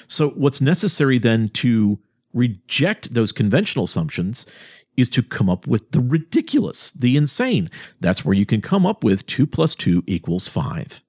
So, 0.07 0.29
what's 0.29 0.61
necessary 0.61 1.19
then 1.19 1.49
to 1.49 1.99
reject 2.33 3.13
those 3.13 3.31
conventional 3.31 3.85
assumptions 3.85 4.45
is 4.95 5.09
to 5.09 5.21
come 5.21 5.49
up 5.49 5.67
with 5.67 5.91
the 5.91 5.99
ridiculous, 5.99 6.91
the 6.91 7.15
insane. 7.15 7.69
That's 7.99 8.25
where 8.25 8.33
you 8.33 8.45
can 8.45 8.61
come 8.61 8.85
up 8.85 9.03
with 9.03 9.27
2 9.27 9.45
plus 9.45 9.75
2 9.75 10.03
equals 10.07 10.47
5. 10.47 11.01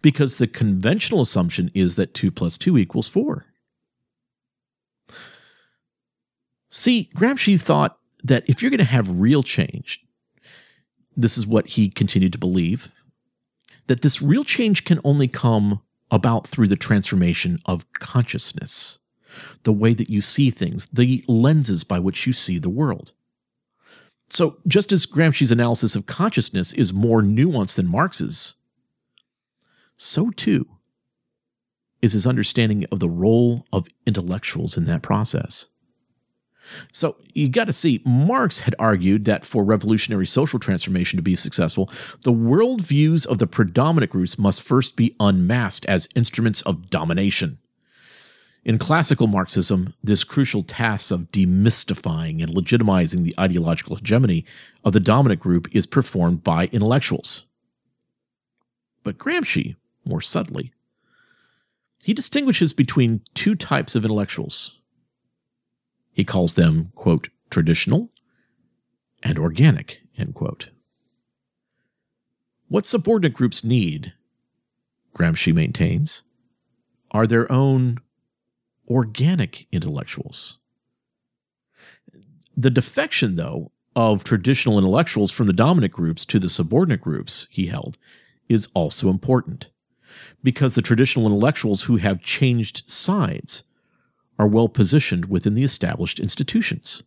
Because 0.00 0.36
the 0.36 0.46
conventional 0.46 1.20
assumption 1.20 1.70
is 1.74 1.96
that 1.96 2.14
2 2.14 2.30
plus 2.30 2.56
2 2.58 2.78
equals 2.78 3.08
4. 3.08 3.46
See, 6.72 7.10
Gramsci 7.14 7.60
thought 7.60 7.98
that 8.24 8.48
if 8.48 8.62
you're 8.62 8.70
going 8.70 8.78
to 8.78 8.84
have 8.84 9.20
real 9.20 9.42
change, 9.42 10.02
this 11.14 11.36
is 11.36 11.46
what 11.46 11.66
he 11.68 11.90
continued 11.90 12.32
to 12.32 12.38
believe, 12.38 12.90
that 13.88 14.00
this 14.00 14.22
real 14.22 14.42
change 14.42 14.84
can 14.84 14.98
only 15.04 15.28
come 15.28 15.82
about 16.10 16.46
through 16.46 16.68
the 16.68 16.76
transformation 16.76 17.58
of 17.66 17.90
consciousness, 17.92 19.00
the 19.64 19.72
way 19.72 19.92
that 19.92 20.08
you 20.08 20.22
see 20.22 20.48
things, 20.48 20.86
the 20.86 21.22
lenses 21.28 21.84
by 21.84 21.98
which 21.98 22.26
you 22.26 22.32
see 22.32 22.58
the 22.58 22.70
world. 22.70 23.12
So, 24.30 24.56
just 24.66 24.92
as 24.92 25.04
Gramsci's 25.04 25.52
analysis 25.52 25.94
of 25.94 26.06
consciousness 26.06 26.72
is 26.72 26.90
more 26.90 27.20
nuanced 27.20 27.76
than 27.76 27.86
Marx's, 27.86 28.54
so 29.98 30.30
too 30.30 30.66
is 32.00 32.14
his 32.14 32.26
understanding 32.26 32.86
of 32.90 32.98
the 32.98 33.10
role 33.10 33.66
of 33.74 33.88
intellectuals 34.06 34.78
in 34.78 34.84
that 34.84 35.02
process. 35.02 35.68
So 36.92 37.16
you 37.34 37.48
got 37.48 37.66
to 37.66 37.72
see, 37.72 38.00
Marx 38.04 38.60
had 38.60 38.74
argued 38.78 39.24
that 39.24 39.44
for 39.44 39.64
revolutionary 39.64 40.26
social 40.26 40.58
transformation 40.58 41.16
to 41.16 41.22
be 41.22 41.34
successful, 41.34 41.90
the 42.22 42.32
worldviews 42.32 43.26
of 43.26 43.38
the 43.38 43.46
predominant 43.46 44.12
groups 44.12 44.38
must 44.38 44.62
first 44.62 44.96
be 44.96 45.14
unmasked 45.20 45.86
as 45.86 46.08
instruments 46.14 46.62
of 46.62 46.90
domination. 46.90 47.58
In 48.64 48.78
classical 48.78 49.26
Marxism, 49.26 49.94
this 50.04 50.22
crucial 50.22 50.62
task 50.62 51.10
of 51.10 51.32
demystifying 51.32 52.40
and 52.42 52.52
legitimizing 52.52 53.24
the 53.24 53.34
ideological 53.38 53.96
hegemony 53.96 54.44
of 54.84 54.92
the 54.92 55.00
dominant 55.00 55.40
group 55.40 55.66
is 55.74 55.84
performed 55.84 56.44
by 56.44 56.66
intellectuals. 56.66 57.46
But 59.02 59.18
Gramsci, 59.18 59.74
more 60.04 60.20
subtly, 60.20 60.72
he 62.04 62.14
distinguishes 62.14 62.72
between 62.72 63.22
two 63.34 63.56
types 63.56 63.96
of 63.96 64.04
intellectuals. 64.04 64.78
He 66.12 66.24
calls 66.24 66.54
them, 66.54 66.92
quote, 66.94 67.28
traditional 67.50 68.10
and 69.22 69.38
organic, 69.38 70.02
end 70.16 70.34
quote. 70.34 70.70
What 72.68 72.86
subordinate 72.86 73.34
groups 73.34 73.64
need, 73.64 74.12
Gramsci 75.14 75.54
maintains, 75.54 76.24
are 77.10 77.26
their 77.26 77.50
own 77.52 77.98
organic 78.88 79.66
intellectuals. 79.70 80.58
The 82.56 82.70
defection, 82.70 83.36
though, 83.36 83.72
of 83.94 84.24
traditional 84.24 84.78
intellectuals 84.78 85.30
from 85.30 85.46
the 85.46 85.52
dominant 85.52 85.92
groups 85.92 86.24
to 86.26 86.38
the 86.38 86.48
subordinate 86.48 87.00
groups, 87.00 87.46
he 87.50 87.66
held, 87.66 87.98
is 88.48 88.68
also 88.74 89.10
important. 89.10 89.70
Because 90.42 90.74
the 90.74 90.82
traditional 90.82 91.26
intellectuals 91.26 91.84
who 91.84 91.96
have 91.96 92.22
changed 92.22 92.88
sides 92.90 93.64
are 94.42 94.48
well 94.48 94.68
positioned 94.68 95.26
within 95.26 95.54
the 95.54 95.62
established 95.62 96.18
institutions. 96.18 97.04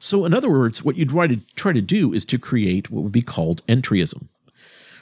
So, 0.00 0.24
in 0.24 0.32
other 0.32 0.48
words, 0.48 0.82
what 0.82 0.96
you'd 0.96 1.10
try 1.10 1.26
to, 1.26 1.36
try 1.54 1.74
to 1.74 1.82
do 1.82 2.14
is 2.14 2.24
to 2.24 2.38
create 2.38 2.90
what 2.90 3.02
would 3.02 3.12
be 3.12 3.20
called 3.20 3.60
entryism, 3.66 4.28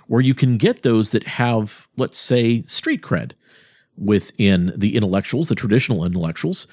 where 0.08 0.20
you 0.20 0.34
can 0.34 0.56
get 0.56 0.82
those 0.82 1.10
that 1.10 1.24
have, 1.38 1.86
let's 1.96 2.18
say, 2.18 2.62
street 2.62 3.02
cred 3.02 3.32
within 3.96 4.72
the 4.76 4.96
intellectuals, 4.96 5.48
the 5.48 5.54
traditional 5.54 6.04
intellectuals, 6.04 6.66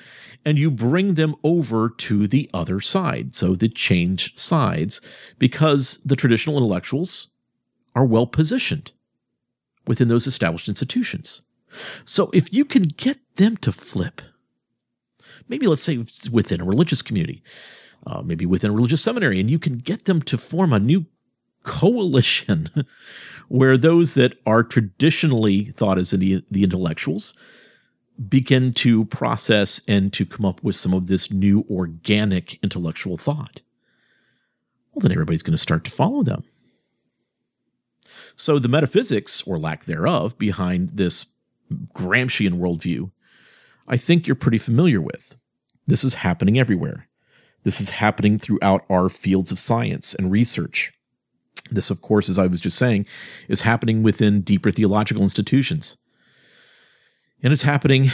and 0.43 0.57
you 0.57 0.71
bring 0.71 1.13
them 1.13 1.35
over 1.43 1.87
to 1.87 2.27
the 2.27 2.49
other 2.51 2.81
side. 2.81 3.35
So, 3.35 3.53
the 3.53 3.69
change 3.69 4.35
sides, 4.35 4.99
because 5.37 5.99
the 6.03 6.15
traditional 6.15 6.57
intellectuals 6.57 7.27
are 7.93 8.05
well 8.05 8.25
positioned 8.25 8.93
within 9.85 10.07
those 10.07 10.25
established 10.25 10.67
institutions. 10.67 11.43
So, 12.03 12.31
if 12.33 12.51
you 12.51 12.65
can 12.65 12.81
get 12.81 13.19
them 13.35 13.57
to 13.57 13.71
flip, 13.71 14.23
maybe 15.47 15.67
let's 15.67 15.81
say 15.81 16.03
within 16.31 16.61
a 16.61 16.65
religious 16.65 17.01
community, 17.01 17.43
uh, 18.05 18.21
maybe 18.21 18.45
within 18.45 18.71
a 18.71 18.73
religious 18.73 19.01
seminary, 19.01 19.39
and 19.39 19.49
you 19.49 19.59
can 19.59 19.77
get 19.77 20.05
them 20.05 20.21
to 20.21 20.37
form 20.37 20.73
a 20.73 20.79
new 20.79 21.05
coalition 21.63 22.67
where 23.47 23.77
those 23.77 24.13
that 24.15 24.37
are 24.45 24.63
traditionally 24.63 25.65
thought 25.65 25.97
as 25.97 26.11
the, 26.11 26.43
the 26.49 26.63
intellectuals 26.63 27.33
begin 28.29 28.73
to 28.73 29.05
process 29.05 29.81
and 29.87 30.13
to 30.13 30.25
come 30.25 30.45
up 30.45 30.61
with 30.63 30.75
some 30.75 30.93
of 30.93 31.07
this 31.07 31.31
new 31.31 31.65
organic 31.69 32.61
intellectual 32.63 33.17
thought. 33.17 33.61
Well, 34.93 35.01
then 35.01 35.11
everybody's 35.11 35.41
going 35.41 35.53
to 35.53 35.57
start 35.57 35.83
to 35.85 35.91
follow 35.91 36.21
them. 36.21 36.43
So 38.35 38.59
the 38.59 38.67
metaphysics, 38.67 39.41
or 39.47 39.57
lack 39.57 39.85
thereof, 39.85 40.37
behind 40.37 40.91
this 40.97 41.33
Gramscian 41.93 42.59
worldview 42.59 43.11
I 43.87 43.97
think 43.97 44.27
you're 44.27 44.35
pretty 44.35 44.57
familiar 44.57 45.01
with. 45.01 45.37
This 45.87 46.03
is 46.03 46.15
happening 46.15 46.57
everywhere. 46.57 47.07
This 47.63 47.79
is 47.79 47.91
happening 47.91 48.37
throughout 48.37 48.85
our 48.89 49.09
fields 49.09 49.51
of 49.51 49.59
science 49.59 50.13
and 50.13 50.31
research. 50.31 50.93
This, 51.71 51.89
of 51.89 52.01
course, 52.01 52.29
as 52.29 52.37
I 52.37 52.47
was 52.47 52.61
just 52.61 52.77
saying, 52.77 53.05
is 53.47 53.61
happening 53.61 54.03
within 54.03 54.41
deeper 54.41 54.69
theological 54.69 55.23
institutions. 55.23 55.97
And 57.41 57.51
it's 57.51 57.63
happening 57.63 58.11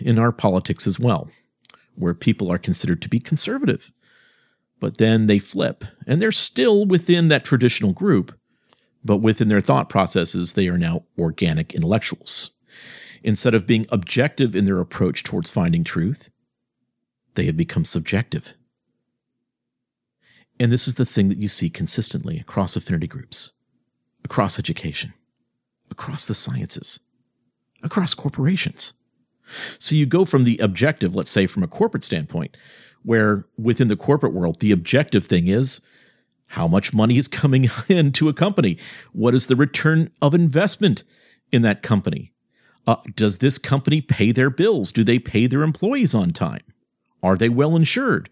in 0.00 0.18
our 0.18 0.32
politics 0.32 0.86
as 0.86 0.98
well, 0.98 1.28
where 1.94 2.14
people 2.14 2.50
are 2.50 2.58
considered 2.58 3.02
to 3.02 3.08
be 3.08 3.20
conservative. 3.20 3.92
But 4.80 4.98
then 4.98 5.26
they 5.26 5.38
flip, 5.38 5.84
and 6.06 6.20
they're 6.20 6.32
still 6.32 6.86
within 6.86 7.28
that 7.28 7.44
traditional 7.44 7.92
group, 7.92 8.36
but 9.04 9.18
within 9.18 9.48
their 9.48 9.60
thought 9.60 9.88
processes, 9.88 10.52
they 10.52 10.68
are 10.68 10.78
now 10.78 11.04
organic 11.18 11.74
intellectuals. 11.74 12.52
Instead 13.22 13.54
of 13.54 13.66
being 13.66 13.86
objective 13.90 14.56
in 14.56 14.64
their 14.64 14.80
approach 14.80 15.22
towards 15.22 15.50
finding 15.50 15.84
truth, 15.84 16.30
they 17.34 17.46
have 17.46 17.56
become 17.56 17.84
subjective. 17.84 18.54
And 20.60 20.70
this 20.70 20.86
is 20.86 20.94
the 20.94 21.04
thing 21.04 21.28
that 21.28 21.38
you 21.38 21.48
see 21.48 21.70
consistently 21.70 22.38
across 22.38 22.76
affinity 22.76 23.06
groups, 23.06 23.52
across 24.24 24.58
education, 24.58 25.12
across 25.90 26.26
the 26.26 26.34
sciences, 26.34 27.00
across 27.82 28.14
corporations. 28.14 28.94
So 29.78 29.94
you 29.94 30.06
go 30.06 30.24
from 30.24 30.44
the 30.44 30.58
objective, 30.58 31.16
let's 31.16 31.30
say 31.30 31.46
from 31.46 31.62
a 31.62 31.68
corporate 31.68 32.04
standpoint, 32.04 32.56
where 33.02 33.44
within 33.58 33.88
the 33.88 33.96
corporate 33.96 34.32
world, 34.32 34.60
the 34.60 34.72
objective 34.72 35.26
thing 35.26 35.48
is 35.48 35.80
how 36.48 36.68
much 36.68 36.92
money 36.92 37.18
is 37.18 37.28
coming 37.28 37.68
into 37.88 38.28
a 38.28 38.34
company? 38.34 38.78
What 39.12 39.34
is 39.34 39.46
the 39.46 39.56
return 39.56 40.10
of 40.20 40.34
investment 40.34 41.02
in 41.50 41.62
that 41.62 41.82
company? 41.82 42.32
Uh, 42.86 42.96
does 43.14 43.38
this 43.38 43.58
company 43.58 44.00
pay 44.00 44.32
their 44.32 44.50
bills? 44.50 44.92
Do 44.92 45.04
they 45.04 45.18
pay 45.18 45.46
their 45.46 45.62
employees 45.62 46.14
on 46.14 46.32
time? 46.32 46.62
Are 47.22 47.36
they 47.36 47.48
well 47.48 47.76
insured? 47.76 48.28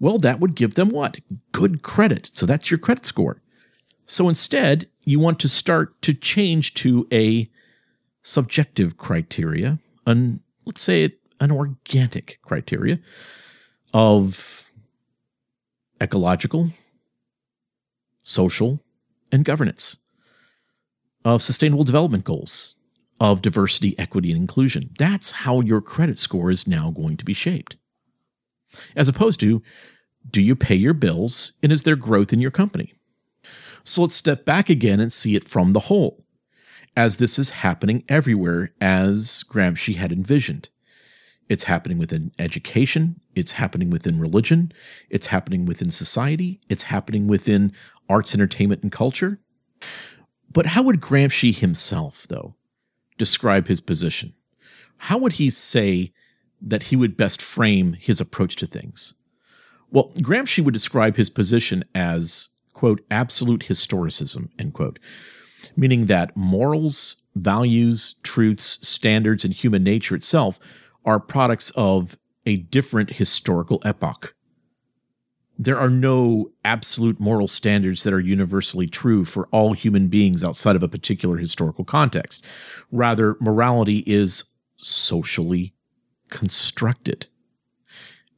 Well, 0.00 0.18
that 0.18 0.40
would 0.40 0.56
give 0.56 0.74
them 0.74 0.88
what? 0.88 1.18
Good 1.52 1.82
credit. 1.82 2.26
So 2.26 2.44
that's 2.44 2.70
your 2.70 2.78
credit 2.78 3.06
score. 3.06 3.40
So 4.06 4.28
instead, 4.28 4.86
you 5.04 5.20
want 5.20 5.38
to 5.40 5.48
start 5.48 6.00
to 6.02 6.12
change 6.12 6.74
to 6.74 7.06
a 7.12 7.48
subjective 8.22 8.96
criteria, 8.96 9.78
an 10.06 10.40
let's 10.64 10.82
say 10.82 11.14
an 11.40 11.50
organic 11.50 12.38
criteria 12.42 12.98
of 13.92 14.70
ecological, 16.00 16.68
social, 18.22 18.80
and 19.30 19.44
governance, 19.44 19.98
of 21.24 21.42
sustainable 21.42 21.84
development 21.84 22.24
goals, 22.24 22.74
of 23.20 23.42
diversity, 23.42 23.96
equity, 23.98 24.32
and 24.32 24.40
inclusion. 24.40 24.90
That's 24.98 25.30
how 25.30 25.60
your 25.60 25.80
credit 25.80 26.18
score 26.18 26.50
is 26.50 26.66
now 26.66 26.90
going 26.90 27.16
to 27.16 27.24
be 27.24 27.34
shaped. 27.34 27.76
As 28.96 29.08
opposed 29.08 29.40
to, 29.40 29.62
do 30.28 30.40
you 30.40 30.54
pay 30.54 30.74
your 30.74 30.94
bills 30.94 31.54
and 31.62 31.72
is 31.72 31.82
there 31.82 31.96
growth 31.96 32.32
in 32.32 32.40
your 32.40 32.50
company? 32.50 32.92
So 33.84 34.02
let's 34.02 34.14
step 34.14 34.44
back 34.44 34.70
again 34.70 35.00
and 35.00 35.12
see 35.12 35.34
it 35.34 35.48
from 35.48 35.72
the 35.72 35.80
whole, 35.80 36.24
as 36.96 37.16
this 37.16 37.38
is 37.38 37.50
happening 37.50 38.04
everywhere 38.08 38.72
as 38.80 39.44
Gramsci 39.48 39.96
had 39.96 40.12
envisioned. 40.12 40.68
It's 41.48 41.64
happening 41.64 41.98
within 41.98 42.32
education, 42.38 43.20
it's 43.34 43.52
happening 43.52 43.90
within 43.90 44.20
religion, 44.20 44.72
it's 45.10 45.26
happening 45.26 45.66
within 45.66 45.90
society, 45.90 46.60
it's 46.68 46.84
happening 46.84 47.26
within 47.26 47.72
arts, 48.08 48.34
entertainment, 48.34 48.82
and 48.82 48.92
culture. 48.92 49.38
But 50.50 50.66
how 50.66 50.82
would 50.84 51.00
Gramsci 51.00 51.54
himself, 51.54 52.26
though, 52.28 52.54
describe 53.18 53.66
his 53.66 53.80
position? 53.80 54.34
How 54.98 55.18
would 55.18 55.34
he 55.34 55.50
say 55.50 56.12
that 56.62 56.84
he 56.84 56.96
would 56.96 57.16
best 57.16 57.42
frame 57.42 57.94
his 57.94 58.20
approach 58.20 58.56
to 58.56 58.66
things? 58.66 59.14
Well, 59.90 60.10
Gramsci 60.18 60.64
would 60.64 60.74
describe 60.74 61.16
his 61.16 61.28
position 61.28 61.82
as, 61.94 62.50
quote, 62.72 63.04
absolute 63.10 63.62
historicism, 63.62 64.48
end 64.58 64.72
quote, 64.72 64.98
meaning 65.76 66.06
that 66.06 66.36
morals, 66.36 67.24
values, 67.34 68.14
truths, 68.22 68.86
standards, 68.86 69.44
and 69.44 69.52
human 69.52 69.84
nature 69.84 70.14
itself 70.14 70.58
are 71.04 71.20
products 71.20 71.70
of 71.70 72.16
a 72.46 72.56
different 72.56 73.10
historical 73.10 73.80
epoch 73.84 74.34
there 75.58 75.78
are 75.78 75.90
no 75.90 76.50
absolute 76.64 77.20
moral 77.20 77.46
standards 77.46 78.02
that 78.02 78.12
are 78.12 78.20
universally 78.20 78.86
true 78.86 79.24
for 79.24 79.48
all 79.48 79.74
human 79.74 80.08
beings 80.08 80.42
outside 80.42 80.76
of 80.76 80.82
a 80.82 80.88
particular 80.88 81.36
historical 81.36 81.84
context. 81.84 82.44
Rather, 82.90 83.36
morality 83.40 84.02
is 84.06 84.44
socially 84.76 85.74
constructed. 86.32 87.26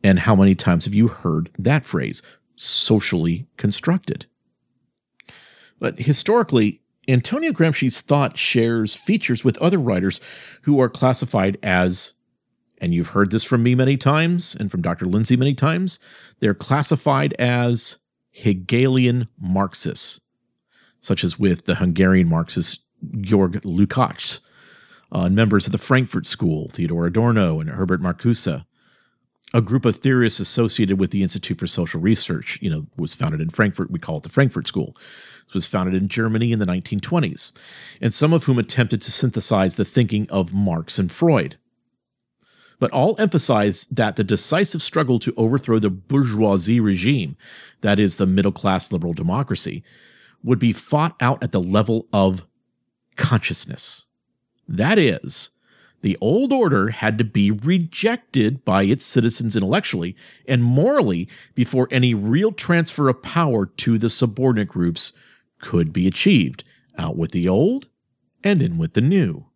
And 0.02 0.18
how 0.18 0.34
many 0.34 0.54
times 0.54 0.84
have 0.84 0.94
you 0.94 1.08
heard 1.08 1.48
that 1.58 1.84
phrase, 1.84 2.22
socially 2.56 3.46
constructed? 3.56 4.26
But 5.78 6.00
historically, 6.00 6.82
Antonio 7.06 7.52
Gramsci's 7.52 8.00
thought 8.00 8.36
shares 8.36 8.94
features 8.94 9.44
with 9.44 9.56
other 9.58 9.78
writers 9.78 10.20
who 10.62 10.80
are 10.80 10.88
classified 10.88 11.56
as 11.62 12.14
and 12.78 12.92
you've 12.92 13.10
heard 13.10 13.30
this 13.30 13.44
from 13.44 13.62
me 13.62 13.74
many 13.74 13.96
times 13.96 14.54
and 14.54 14.70
from 14.70 14.82
Dr. 14.82 15.06
Lindsay 15.06 15.36
many 15.36 15.54
times, 15.54 16.00
they're 16.40 16.52
classified 16.52 17.32
as 17.38 17.98
Hegelian 18.30 19.28
Marxists, 19.38 20.20
such 21.00 21.22
as 21.22 21.38
with 21.38 21.64
the 21.64 21.76
Hungarian 21.76 22.28
Marxist 22.28 22.84
Georg 23.20 23.52
Lukács, 23.62 24.40
uh, 25.14 25.28
members 25.28 25.66
of 25.66 25.72
the 25.72 25.78
Frankfurt 25.78 26.26
School, 26.26 26.68
Theodor 26.68 27.06
Adorno 27.06 27.60
and 27.60 27.70
Herbert 27.70 28.02
Marcuse, 28.02 28.66
a 29.54 29.60
group 29.60 29.84
of 29.84 29.96
theorists 29.96 30.40
associated 30.40 30.98
with 30.98 31.12
the 31.12 31.22
Institute 31.22 31.60
for 31.60 31.68
Social 31.68 32.00
Research, 32.00 32.58
you 32.60 32.68
know, 32.68 32.86
was 32.96 33.14
founded 33.14 33.40
in 33.40 33.50
Frankfurt. 33.50 33.92
We 33.92 34.00
call 34.00 34.16
it 34.16 34.24
the 34.24 34.28
Frankfurt 34.28 34.66
School. 34.66 34.96
This 35.46 35.54
was 35.54 35.66
founded 35.66 35.94
in 35.94 36.08
Germany 36.08 36.50
in 36.50 36.58
the 36.58 36.66
1920s, 36.66 37.52
and 38.00 38.12
some 38.12 38.32
of 38.32 38.44
whom 38.44 38.58
attempted 38.58 39.00
to 39.02 39.12
synthesize 39.12 39.76
the 39.76 39.84
thinking 39.84 40.28
of 40.30 40.52
Marx 40.52 40.98
and 40.98 41.12
Freud. 41.12 41.56
But 42.80 42.90
all 42.90 43.14
emphasize 43.20 43.86
that 43.86 44.16
the 44.16 44.24
decisive 44.24 44.82
struggle 44.82 45.20
to 45.20 45.32
overthrow 45.36 45.78
the 45.78 45.90
bourgeoisie 45.90 46.80
regime, 46.80 47.36
that 47.82 48.00
is, 48.00 48.16
the 48.16 48.26
middle 48.26 48.50
class 48.50 48.90
liberal 48.90 49.12
democracy, 49.12 49.84
would 50.42 50.58
be 50.58 50.72
fought 50.72 51.14
out 51.20 51.40
at 51.40 51.52
the 51.52 51.62
level 51.62 52.08
of 52.12 52.44
consciousness. 53.16 54.06
That 54.68 54.98
is, 54.98 55.50
the 56.02 56.18
old 56.20 56.52
order 56.52 56.90
had 56.90 57.16
to 57.18 57.24
be 57.24 57.50
rejected 57.50 58.64
by 58.64 58.82
its 58.82 59.06
citizens 59.06 59.56
intellectually 59.56 60.14
and 60.46 60.62
morally 60.62 61.28
before 61.54 61.88
any 61.90 62.12
real 62.12 62.52
transfer 62.52 63.08
of 63.08 63.22
power 63.22 63.66
to 63.66 63.96
the 63.96 64.10
subordinate 64.10 64.68
groups 64.68 65.14
could 65.60 65.92
be 65.92 66.06
achieved. 66.06 66.68
Out 66.96 67.16
with 67.16 67.32
the 67.32 67.48
old 67.48 67.88
and 68.44 68.62
in 68.62 68.78
with 68.78 68.92
the 68.92 69.00
new. 69.00 69.46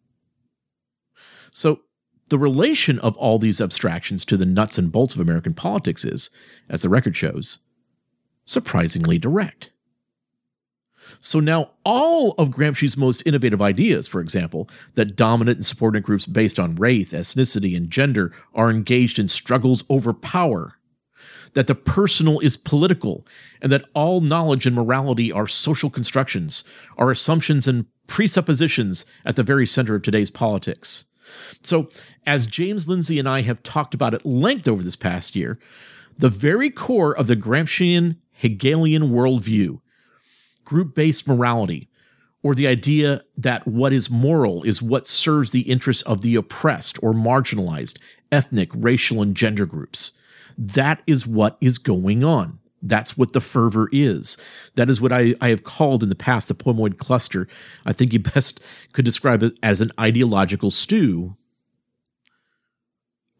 So, 1.52 1.82
the 2.30 2.38
relation 2.38 2.98
of 2.98 3.16
all 3.16 3.38
these 3.38 3.60
abstractions 3.60 4.24
to 4.24 4.36
the 4.36 4.46
nuts 4.46 4.78
and 4.78 4.90
bolts 4.90 5.14
of 5.14 5.20
American 5.20 5.54
politics 5.54 6.04
is, 6.04 6.30
as 6.68 6.82
the 6.82 6.88
record 6.88 7.14
shows, 7.14 7.60
surprisingly 8.44 9.18
direct. 9.18 9.70
So 11.20 11.40
now 11.40 11.70
all 11.84 12.32
of 12.32 12.50
Gramsci's 12.50 12.96
most 12.96 13.22
innovative 13.26 13.60
ideas, 13.60 14.08
for 14.08 14.20
example, 14.20 14.68
that 14.94 15.16
dominant 15.16 15.58
and 15.58 15.66
subordinate 15.66 16.04
groups 16.04 16.26
based 16.26 16.58
on 16.58 16.76
race, 16.76 17.12
ethnicity, 17.12 17.76
and 17.76 17.90
gender 17.90 18.32
are 18.54 18.70
engaged 18.70 19.18
in 19.18 19.28
struggles 19.28 19.84
over 19.88 20.12
power, 20.12 20.78
that 21.54 21.66
the 21.66 21.74
personal 21.74 22.38
is 22.40 22.56
political, 22.56 23.26
and 23.60 23.72
that 23.72 23.86
all 23.94 24.20
knowledge 24.20 24.66
and 24.66 24.76
morality 24.76 25.32
are 25.32 25.46
social 25.46 25.90
constructions, 25.90 26.64
are 26.96 27.10
assumptions 27.10 27.66
and 27.66 27.86
presuppositions 28.06 29.04
at 29.24 29.36
the 29.36 29.42
very 29.42 29.66
center 29.66 29.94
of 29.94 30.02
today's 30.02 30.30
politics. 30.30 31.06
So, 31.62 31.88
as 32.26 32.46
James 32.46 32.88
Lindsay 32.88 33.18
and 33.18 33.28
I 33.28 33.42
have 33.42 33.62
talked 33.62 33.92
about 33.94 34.14
at 34.14 34.24
length 34.24 34.66
over 34.66 34.82
this 34.82 34.96
past 34.96 35.36
year, 35.36 35.58
the 36.16 36.28
very 36.28 36.70
core 36.70 37.16
of 37.16 37.26
the 37.26 37.36
Gramscian 37.36 38.16
Hegelian 38.32 39.10
worldview 39.10 39.80
group 40.68 40.94
based 40.94 41.26
morality, 41.26 41.88
or 42.42 42.54
the 42.54 42.66
idea 42.66 43.22
that 43.36 43.66
what 43.66 43.92
is 43.92 44.10
moral 44.10 44.62
is 44.62 44.82
what 44.82 45.08
serves 45.08 45.50
the 45.50 45.62
interests 45.62 46.02
of 46.02 46.20
the 46.20 46.36
oppressed 46.36 47.02
or 47.02 47.14
marginalized 47.14 47.98
ethnic, 48.30 48.70
racial, 48.74 49.22
and 49.22 49.34
gender 49.34 49.64
groups. 49.64 50.12
That 50.58 51.02
is 51.06 51.26
what 51.26 51.56
is 51.62 51.78
going 51.78 52.22
on. 52.22 52.58
That's 52.82 53.16
what 53.16 53.32
the 53.32 53.40
fervor 53.40 53.88
is. 53.90 54.36
That 54.74 54.90
is 54.90 55.00
what 55.00 55.10
I, 55.10 55.34
I 55.40 55.48
have 55.48 55.64
called 55.64 56.02
in 56.02 56.10
the 56.10 56.14
past 56.14 56.48
the 56.48 56.54
poemoid 56.54 56.98
cluster. 56.98 57.48
I 57.86 57.92
think 57.94 58.12
you 58.12 58.18
best 58.34 58.60
could 58.92 59.06
describe 59.06 59.42
it 59.42 59.58
as 59.62 59.80
an 59.80 59.90
ideological 59.98 60.70
stew 60.70 61.34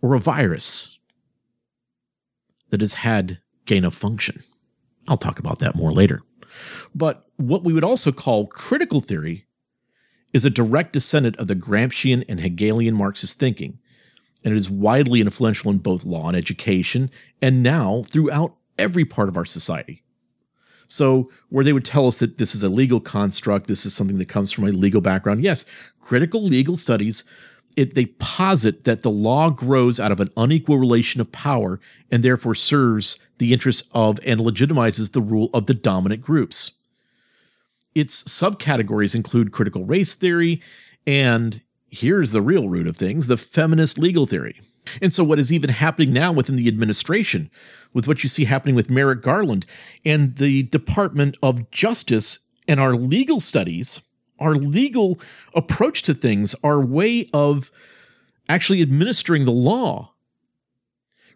or 0.03 0.15
a 0.15 0.19
virus 0.19 0.99
that 2.71 2.81
has 2.81 2.95
had 2.95 3.39
gain 3.67 3.85
of 3.85 3.95
function. 3.95 4.41
I'll 5.07 5.17
talk 5.19 5.39
about 5.39 5.59
that 5.59 5.75
more 5.75 5.93
later. 5.93 6.23
But 6.95 7.27
what 7.37 7.65
we 7.65 7.73
would 7.73 7.85
also 7.85 8.13
call 8.13 8.47
critical 8.47 9.01
theory 9.01 9.47
is 10.33 10.45
a 10.45 10.51
direct 10.51 10.93
descendant 10.93 11.37
of 11.37 11.47
the 11.47 11.55
Gramscian 11.55 12.25
and 12.29 12.41
Hegelian 12.41 12.95
Marxist 12.95 13.39
thinking, 13.39 13.79
and 14.45 14.53
it 14.53 14.57
is 14.57 14.71
widely 14.71 15.21
influential 15.21 15.71
in 15.71 15.79
both 15.79 16.05
law 16.05 16.29
and 16.29 16.37
education, 16.37 17.11
and 17.41 17.63
now 17.63 18.03
throughout 18.07 18.57
every 18.79 19.05
part 19.05 19.29
of 19.29 19.37
our 19.37 19.45
society. 19.45 20.03
So, 20.87 21.31
where 21.51 21.65
they 21.65 21.75
would 21.75 21.85
tell 21.85 22.07
us 22.07 22.19
that 22.19 22.39
this 22.39 22.55
is 22.55 22.63
a 22.63 22.71
legal 22.71 22.99
construct, 22.99 23.67
this 23.67 23.85
is 23.85 23.95
something 23.95 24.17
that 24.19 24.29
comes 24.29 24.53
from 24.53 24.65
a 24.65 24.73
legal 24.73 25.03
background, 25.03 25.43
yes, 25.43 25.67
critical 26.01 26.43
legal 26.43 26.77
studies 26.77 27.25
it, 27.79 27.95
they 27.95 28.07
posit 28.07 28.83
that 28.83 29.03
the 29.03 29.11
law 29.11 29.51
grows 29.51 30.01
out 30.01 30.11
of 30.11 30.19
an 30.19 30.31
unequal 30.37 30.79
relation 30.79 31.21
of 31.21 31.31
power 31.31 31.79
and 32.11 32.25
therefore 32.25 32.57
serves 32.57 33.21
the 33.39 33.53
interests 33.53 33.89
of 33.95 34.19
and 34.27 34.41
legitimizes 34.41 35.13
the 35.13 35.21
rule 35.21 35.49
of 35.55 35.67
the 35.67 35.75
dominant 35.75 36.21
groups. 36.21 36.73
Its 37.95 38.25
subcategories 38.25 39.15
include 39.15 39.53
critical 39.53 39.85
race 39.85 40.17
theory 40.17 40.61
and 41.07 41.63
here's 41.89 42.33
the 42.33 42.43
real 42.43 42.69
root 42.69 42.89
of 42.89 42.97
things 42.97 43.29
the 43.29 43.37
feminist 43.37 43.97
legal 43.97 44.27
theory. 44.27 44.61
And 45.01 45.15
so, 45.15 45.23
what 45.23 45.39
is 45.39 45.53
even 45.53 45.71
happening 45.71 46.13
now 46.13 46.33
within 46.33 46.57
the 46.57 46.67
administration, 46.67 47.51
with 47.95 48.09
what 48.09 48.23
you 48.23 48.29
see 48.29 48.47
happening 48.47 48.75
with 48.75 48.91
Merrick 48.91 49.23
Garland 49.23 49.67
and 50.05 50.37
the 50.37 50.65
Department 50.65 51.37
of 51.43 51.71
Justice 51.71 52.41
and 52.67 52.81
our 52.81 52.95
legal 52.95 53.39
studies 53.39 54.03
our 54.39 54.55
legal 54.55 55.19
approach 55.55 56.03
to 56.03 56.15
things, 56.15 56.55
our 56.63 56.81
way 56.81 57.29
of 57.33 57.71
actually 58.49 58.83
administering 58.83 59.45
the 59.45 59.53
law, 59.53 60.13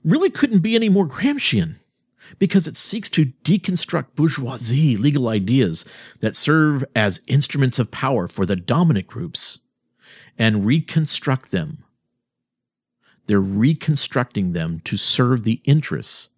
really 0.05 0.31
couldn't 0.31 0.61
be 0.61 0.75
any 0.75 0.89
more 0.89 1.07
Gramscian 1.07 1.77
because 2.39 2.67
it 2.67 2.77
seeks 2.77 3.11
to 3.11 3.27
deconstruct 3.45 4.15
bourgeoisie 4.15 4.97
legal 4.97 5.29
ideas 5.29 5.85
that 6.21 6.37
serve 6.37 6.85
as 6.95 7.23
instruments 7.27 7.79
of 7.79 7.91
power 7.91 8.27
for 8.29 8.47
the 8.47 8.57
dominant 8.57 9.07
groups 9.07 9.61
and 10.39 10.67
reconstruct 10.67 11.51
them. 11.51 11.85
They're 13.27 13.41
reconstructing 13.41 14.53
them 14.53 14.81
to 14.85 14.97
serve 14.97 15.45
the 15.45 15.61
interests 15.65 16.31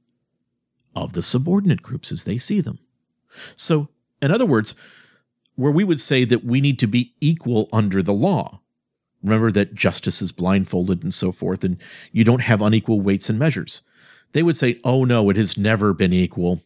of 0.95 1.13
the 1.13 1.23
subordinate 1.23 1.83
groups 1.83 2.13
as 2.13 2.25
they 2.25 2.39
see 2.39 2.61
them. 2.61 2.79
So, 3.57 3.89
in 4.21 4.31
other 4.31 4.47
words, 4.47 4.75
where 5.57 5.73
we 5.73 5.85
would 5.85 6.01
say 6.01 6.25
that 6.25 6.45
we 6.45 6.61
need 6.61 6.79
to 6.81 6.87
be 6.87 7.15
equal 7.21 7.69
under 7.73 8.03
the 8.03 8.13
law. 8.13 8.61
Remember 9.23 9.51
that 9.53 9.75
justice 9.75 10.21
is 10.21 10.33
blindfolded 10.33 11.03
and 11.03 11.15
so 11.15 11.33
forth, 11.33 11.65
and 11.65 11.79
you 12.13 12.25
don't 12.25 12.43
have 12.43 12.61
unequal 12.61 13.01
weights 13.01 13.31
and 13.31 13.39
measures. 13.39 13.83
They 14.33 14.43
would 14.43 14.57
say, 14.57 14.81
oh 14.85 15.05
no, 15.05 15.31
it 15.31 15.37
has 15.37 15.57
never 15.57 15.95
been 15.95 16.13
equal. 16.13 16.61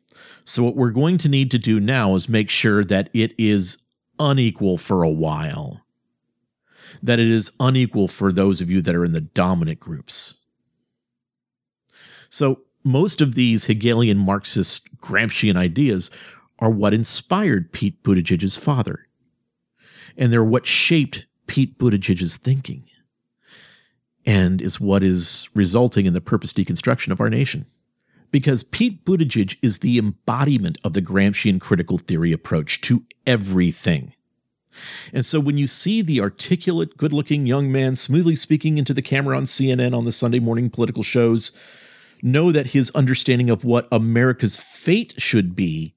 So, 0.45 0.65
what 0.65 0.75
we're 0.75 0.91
going 0.91 1.19
to 1.19 1.29
need 1.29 1.51
to 1.53 1.59
do 1.59 1.79
now 1.79 2.15
is 2.15 2.29
make 2.29 2.51
sure 2.51 2.83
that 2.85 3.11
it 3.13 3.35
is 3.39 3.79
unequal 4.19 4.79
for 4.79 5.03
a 5.03 5.11
while, 5.11 5.85
that 7.03 7.21
it 7.21 7.29
is 7.29 7.55
unequal 7.61 8.09
for 8.09 8.33
those 8.33 8.61
of 8.61 8.71
you 8.71 8.81
that 8.81 8.95
are 8.95 9.05
in 9.05 9.13
the 9.13 9.21
dominant 9.21 9.79
groups. 9.79 10.39
So, 12.31 12.63
most 12.83 13.21
of 13.21 13.35
these 13.35 13.67
Hegelian 13.67 14.19
Marxist 14.19 14.99
Gramscian 15.01 15.57
ideas 15.57 16.11
are 16.59 16.71
what 16.71 16.95
inspired 16.95 17.73
Pete 17.73 18.03
Buttigieg's 18.03 18.57
father. 18.57 19.07
And 20.17 20.33
they're 20.33 20.45
what 20.45 20.67
shaped 20.67 21.27
Pete 21.47 21.79
Buttigieg's 21.79 22.37
thinking 22.37 22.85
and 24.27 24.61
is 24.61 24.81
what 24.81 25.03
is 25.03 25.49
resulting 25.55 26.07
in 26.07 26.13
the 26.13 26.21
purpose 26.21 26.53
deconstruction 26.53 27.13
of 27.13 27.21
our 27.21 27.31
nation. 27.31 27.67
Because 28.31 28.63
Pete 28.63 29.05
Buttigieg 29.07 29.57
is 29.63 29.79
the 29.79 29.97
embodiment 29.97 30.77
of 30.85 30.93
the 30.93 31.01
Gramscian 31.01 31.61
critical 31.61 31.97
theory 31.97 32.33
approach 32.33 32.81
to 32.83 33.05
everything. 33.27 34.13
And 35.15 35.25
so 35.25 35.41
when 35.41 35.57
you 35.57 35.67
see 35.67 36.03
the 36.03 36.21
articulate, 36.21 36.99
good 36.99 37.13
looking 37.13 37.47
young 37.47 37.73
man 37.73 37.97
smoothly 37.97 38.37
speaking 38.37 38.77
into 38.77 38.93
the 38.93 39.03
camera 39.03 39.37
on 39.37 39.45
CNN 39.45 39.97
on 39.97 40.05
the 40.05 40.13
Sunday 40.13 40.41
morning 40.41 40.69
political 40.69 41.03
shows, 41.03 41.53
know 42.23 42.53
that 42.53 42.69
his 42.69 42.91
understanding 42.91 43.49
of 43.49 43.65
what 43.65 43.89
America's 43.91 44.57
fate 44.57 45.15
should 45.17 45.57
be 45.57 45.95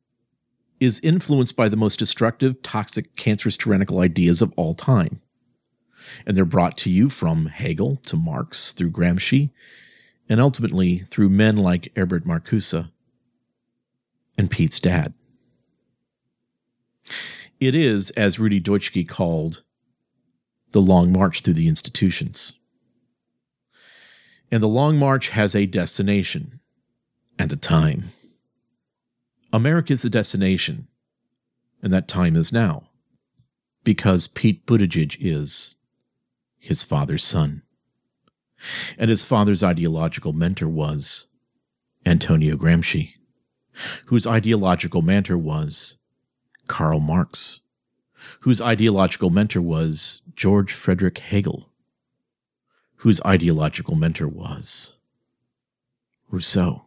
is 0.81 0.99
influenced 1.01 1.55
by 1.55 1.69
the 1.69 1.77
most 1.77 1.99
destructive, 1.99 2.61
toxic, 2.63 3.15
cancerous, 3.15 3.55
tyrannical 3.55 4.01
ideas 4.01 4.41
of 4.41 4.51
all 4.57 4.73
time. 4.73 5.21
And 6.25 6.35
they're 6.35 6.43
brought 6.43 6.75
to 6.79 6.89
you 6.89 7.07
from 7.07 7.45
Hegel 7.45 7.97
to 7.97 8.17
Marx 8.17 8.73
through 8.73 8.89
Gramsci, 8.89 9.51
and 10.27 10.41
ultimately 10.41 10.97
through 10.97 11.29
men 11.29 11.55
like 11.55 11.91
Herbert 11.95 12.25
Marcuse 12.25 12.89
and 14.39 14.49
Pete's 14.49 14.79
dad. 14.79 15.13
It 17.59 17.75
is, 17.75 18.09
as 18.11 18.39
Rudi 18.39 18.59
Dutschke 18.59 19.07
called, 19.07 19.61
the 20.71 20.81
long 20.81 21.13
march 21.13 21.41
through 21.41 21.53
the 21.53 21.67
institutions. 21.67 22.55
And 24.49 24.63
the 24.63 24.67
long 24.67 24.97
march 24.97 25.29
has 25.29 25.55
a 25.55 25.67
destination 25.67 26.59
and 27.37 27.53
a 27.53 27.57
time. 27.57 28.05
America 29.53 29.91
is 29.91 30.01
the 30.01 30.09
destination, 30.09 30.87
and 31.81 31.91
that 31.91 32.07
time 32.07 32.35
is 32.35 32.53
now, 32.53 32.83
because 33.83 34.27
Pete 34.27 34.65
Buttigieg 34.65 35.17
is 35.19 35.75
his 36.57 36.83
father's 36.83 37.23
son. 37.23 37.63
And 38.97 39.09
his 39.09 39.25
father's 39.25 39.63
ideological 39.63 40.33
mentor 40.33 40.69
was 40.69 41.27
Antonio 42.05 42.55
Gramsci, 42.55 43.15
whose 44.05 44.27
ideological 44.27 45.01
mentor 45.01 45.37
was 45.37 45.97
Karl 46.67 46.99
Marx, 46.99 47.61
whose 48.41 48.61
ideological 48.61 49.31
mentor 49.31 49.61
was 49.61 50.21
George 50.35 50.71
Frederick 50.71 51.17
Hegel, 51.17 51.67
whose 52.97 53.19
ideological 53.25 53.95
mentor 53.95 54.27
was 54.27 54.97
Rousseau. 56.29 56.85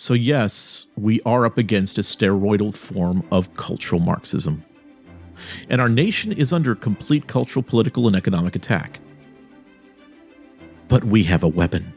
So, 0.00 0.14
yes, 0.14 0.86
we 0.96 1.20
are 1.26 1.44
up 1.44 1.58
against 1.58 1.98
a 1.98 2.00
steroidal 2.00 2.74
form 2.74 3.22
of 3.30 3.52
cultural 3.52 4.00
Marxism. 4.00 4.62
And 5.68 5.78
our 5.78 5.90
nation 5.90 6.32
is 6.32 6.54
under 6.54 6.74
complete 6.74 7.26
cultural, 7.26 7.62
political, 7.62 8.06
and 8.06 8.16
economic 8.16 8.56
attack. 8.56 9.00
But 10.88 11.04
we 11.04 11.24
have 11.24 11.42
a 11.42 11.48
weapon. 11.48 11.92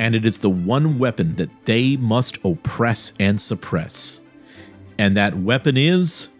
And 0.00 0.16
it 0.16 0.26
is 0.26 0.40
the 0.40 0.50
one 0.50 0.98
weapon 0.98 1.36
that 1.36 1.64
they 1.64 1.96
must 1.96 2.44
oppress 2.44 3.12
and 3.20 3.40
suppress. 3.40 4.22
And 4.98 5.16
that 5.16 5.38
weapon 5.38 5.76
is 5.76 6.30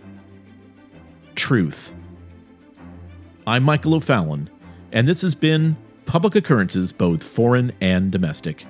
truth. 1.37 1.95
I'm 3.47 3.63
Michael 3.63 3.95
O'Fallon, 3.95 4.51
and 4.93 5.07
this 5.07 5.23
has 5.23 5.37
been 5.37 5.77
Public 6.07 6.35
Occurrences, 6.35 6.93
both 6.93 7.23
foreign 7.23 7.71
and 7.81 8.11
domestic. 8.11 8.67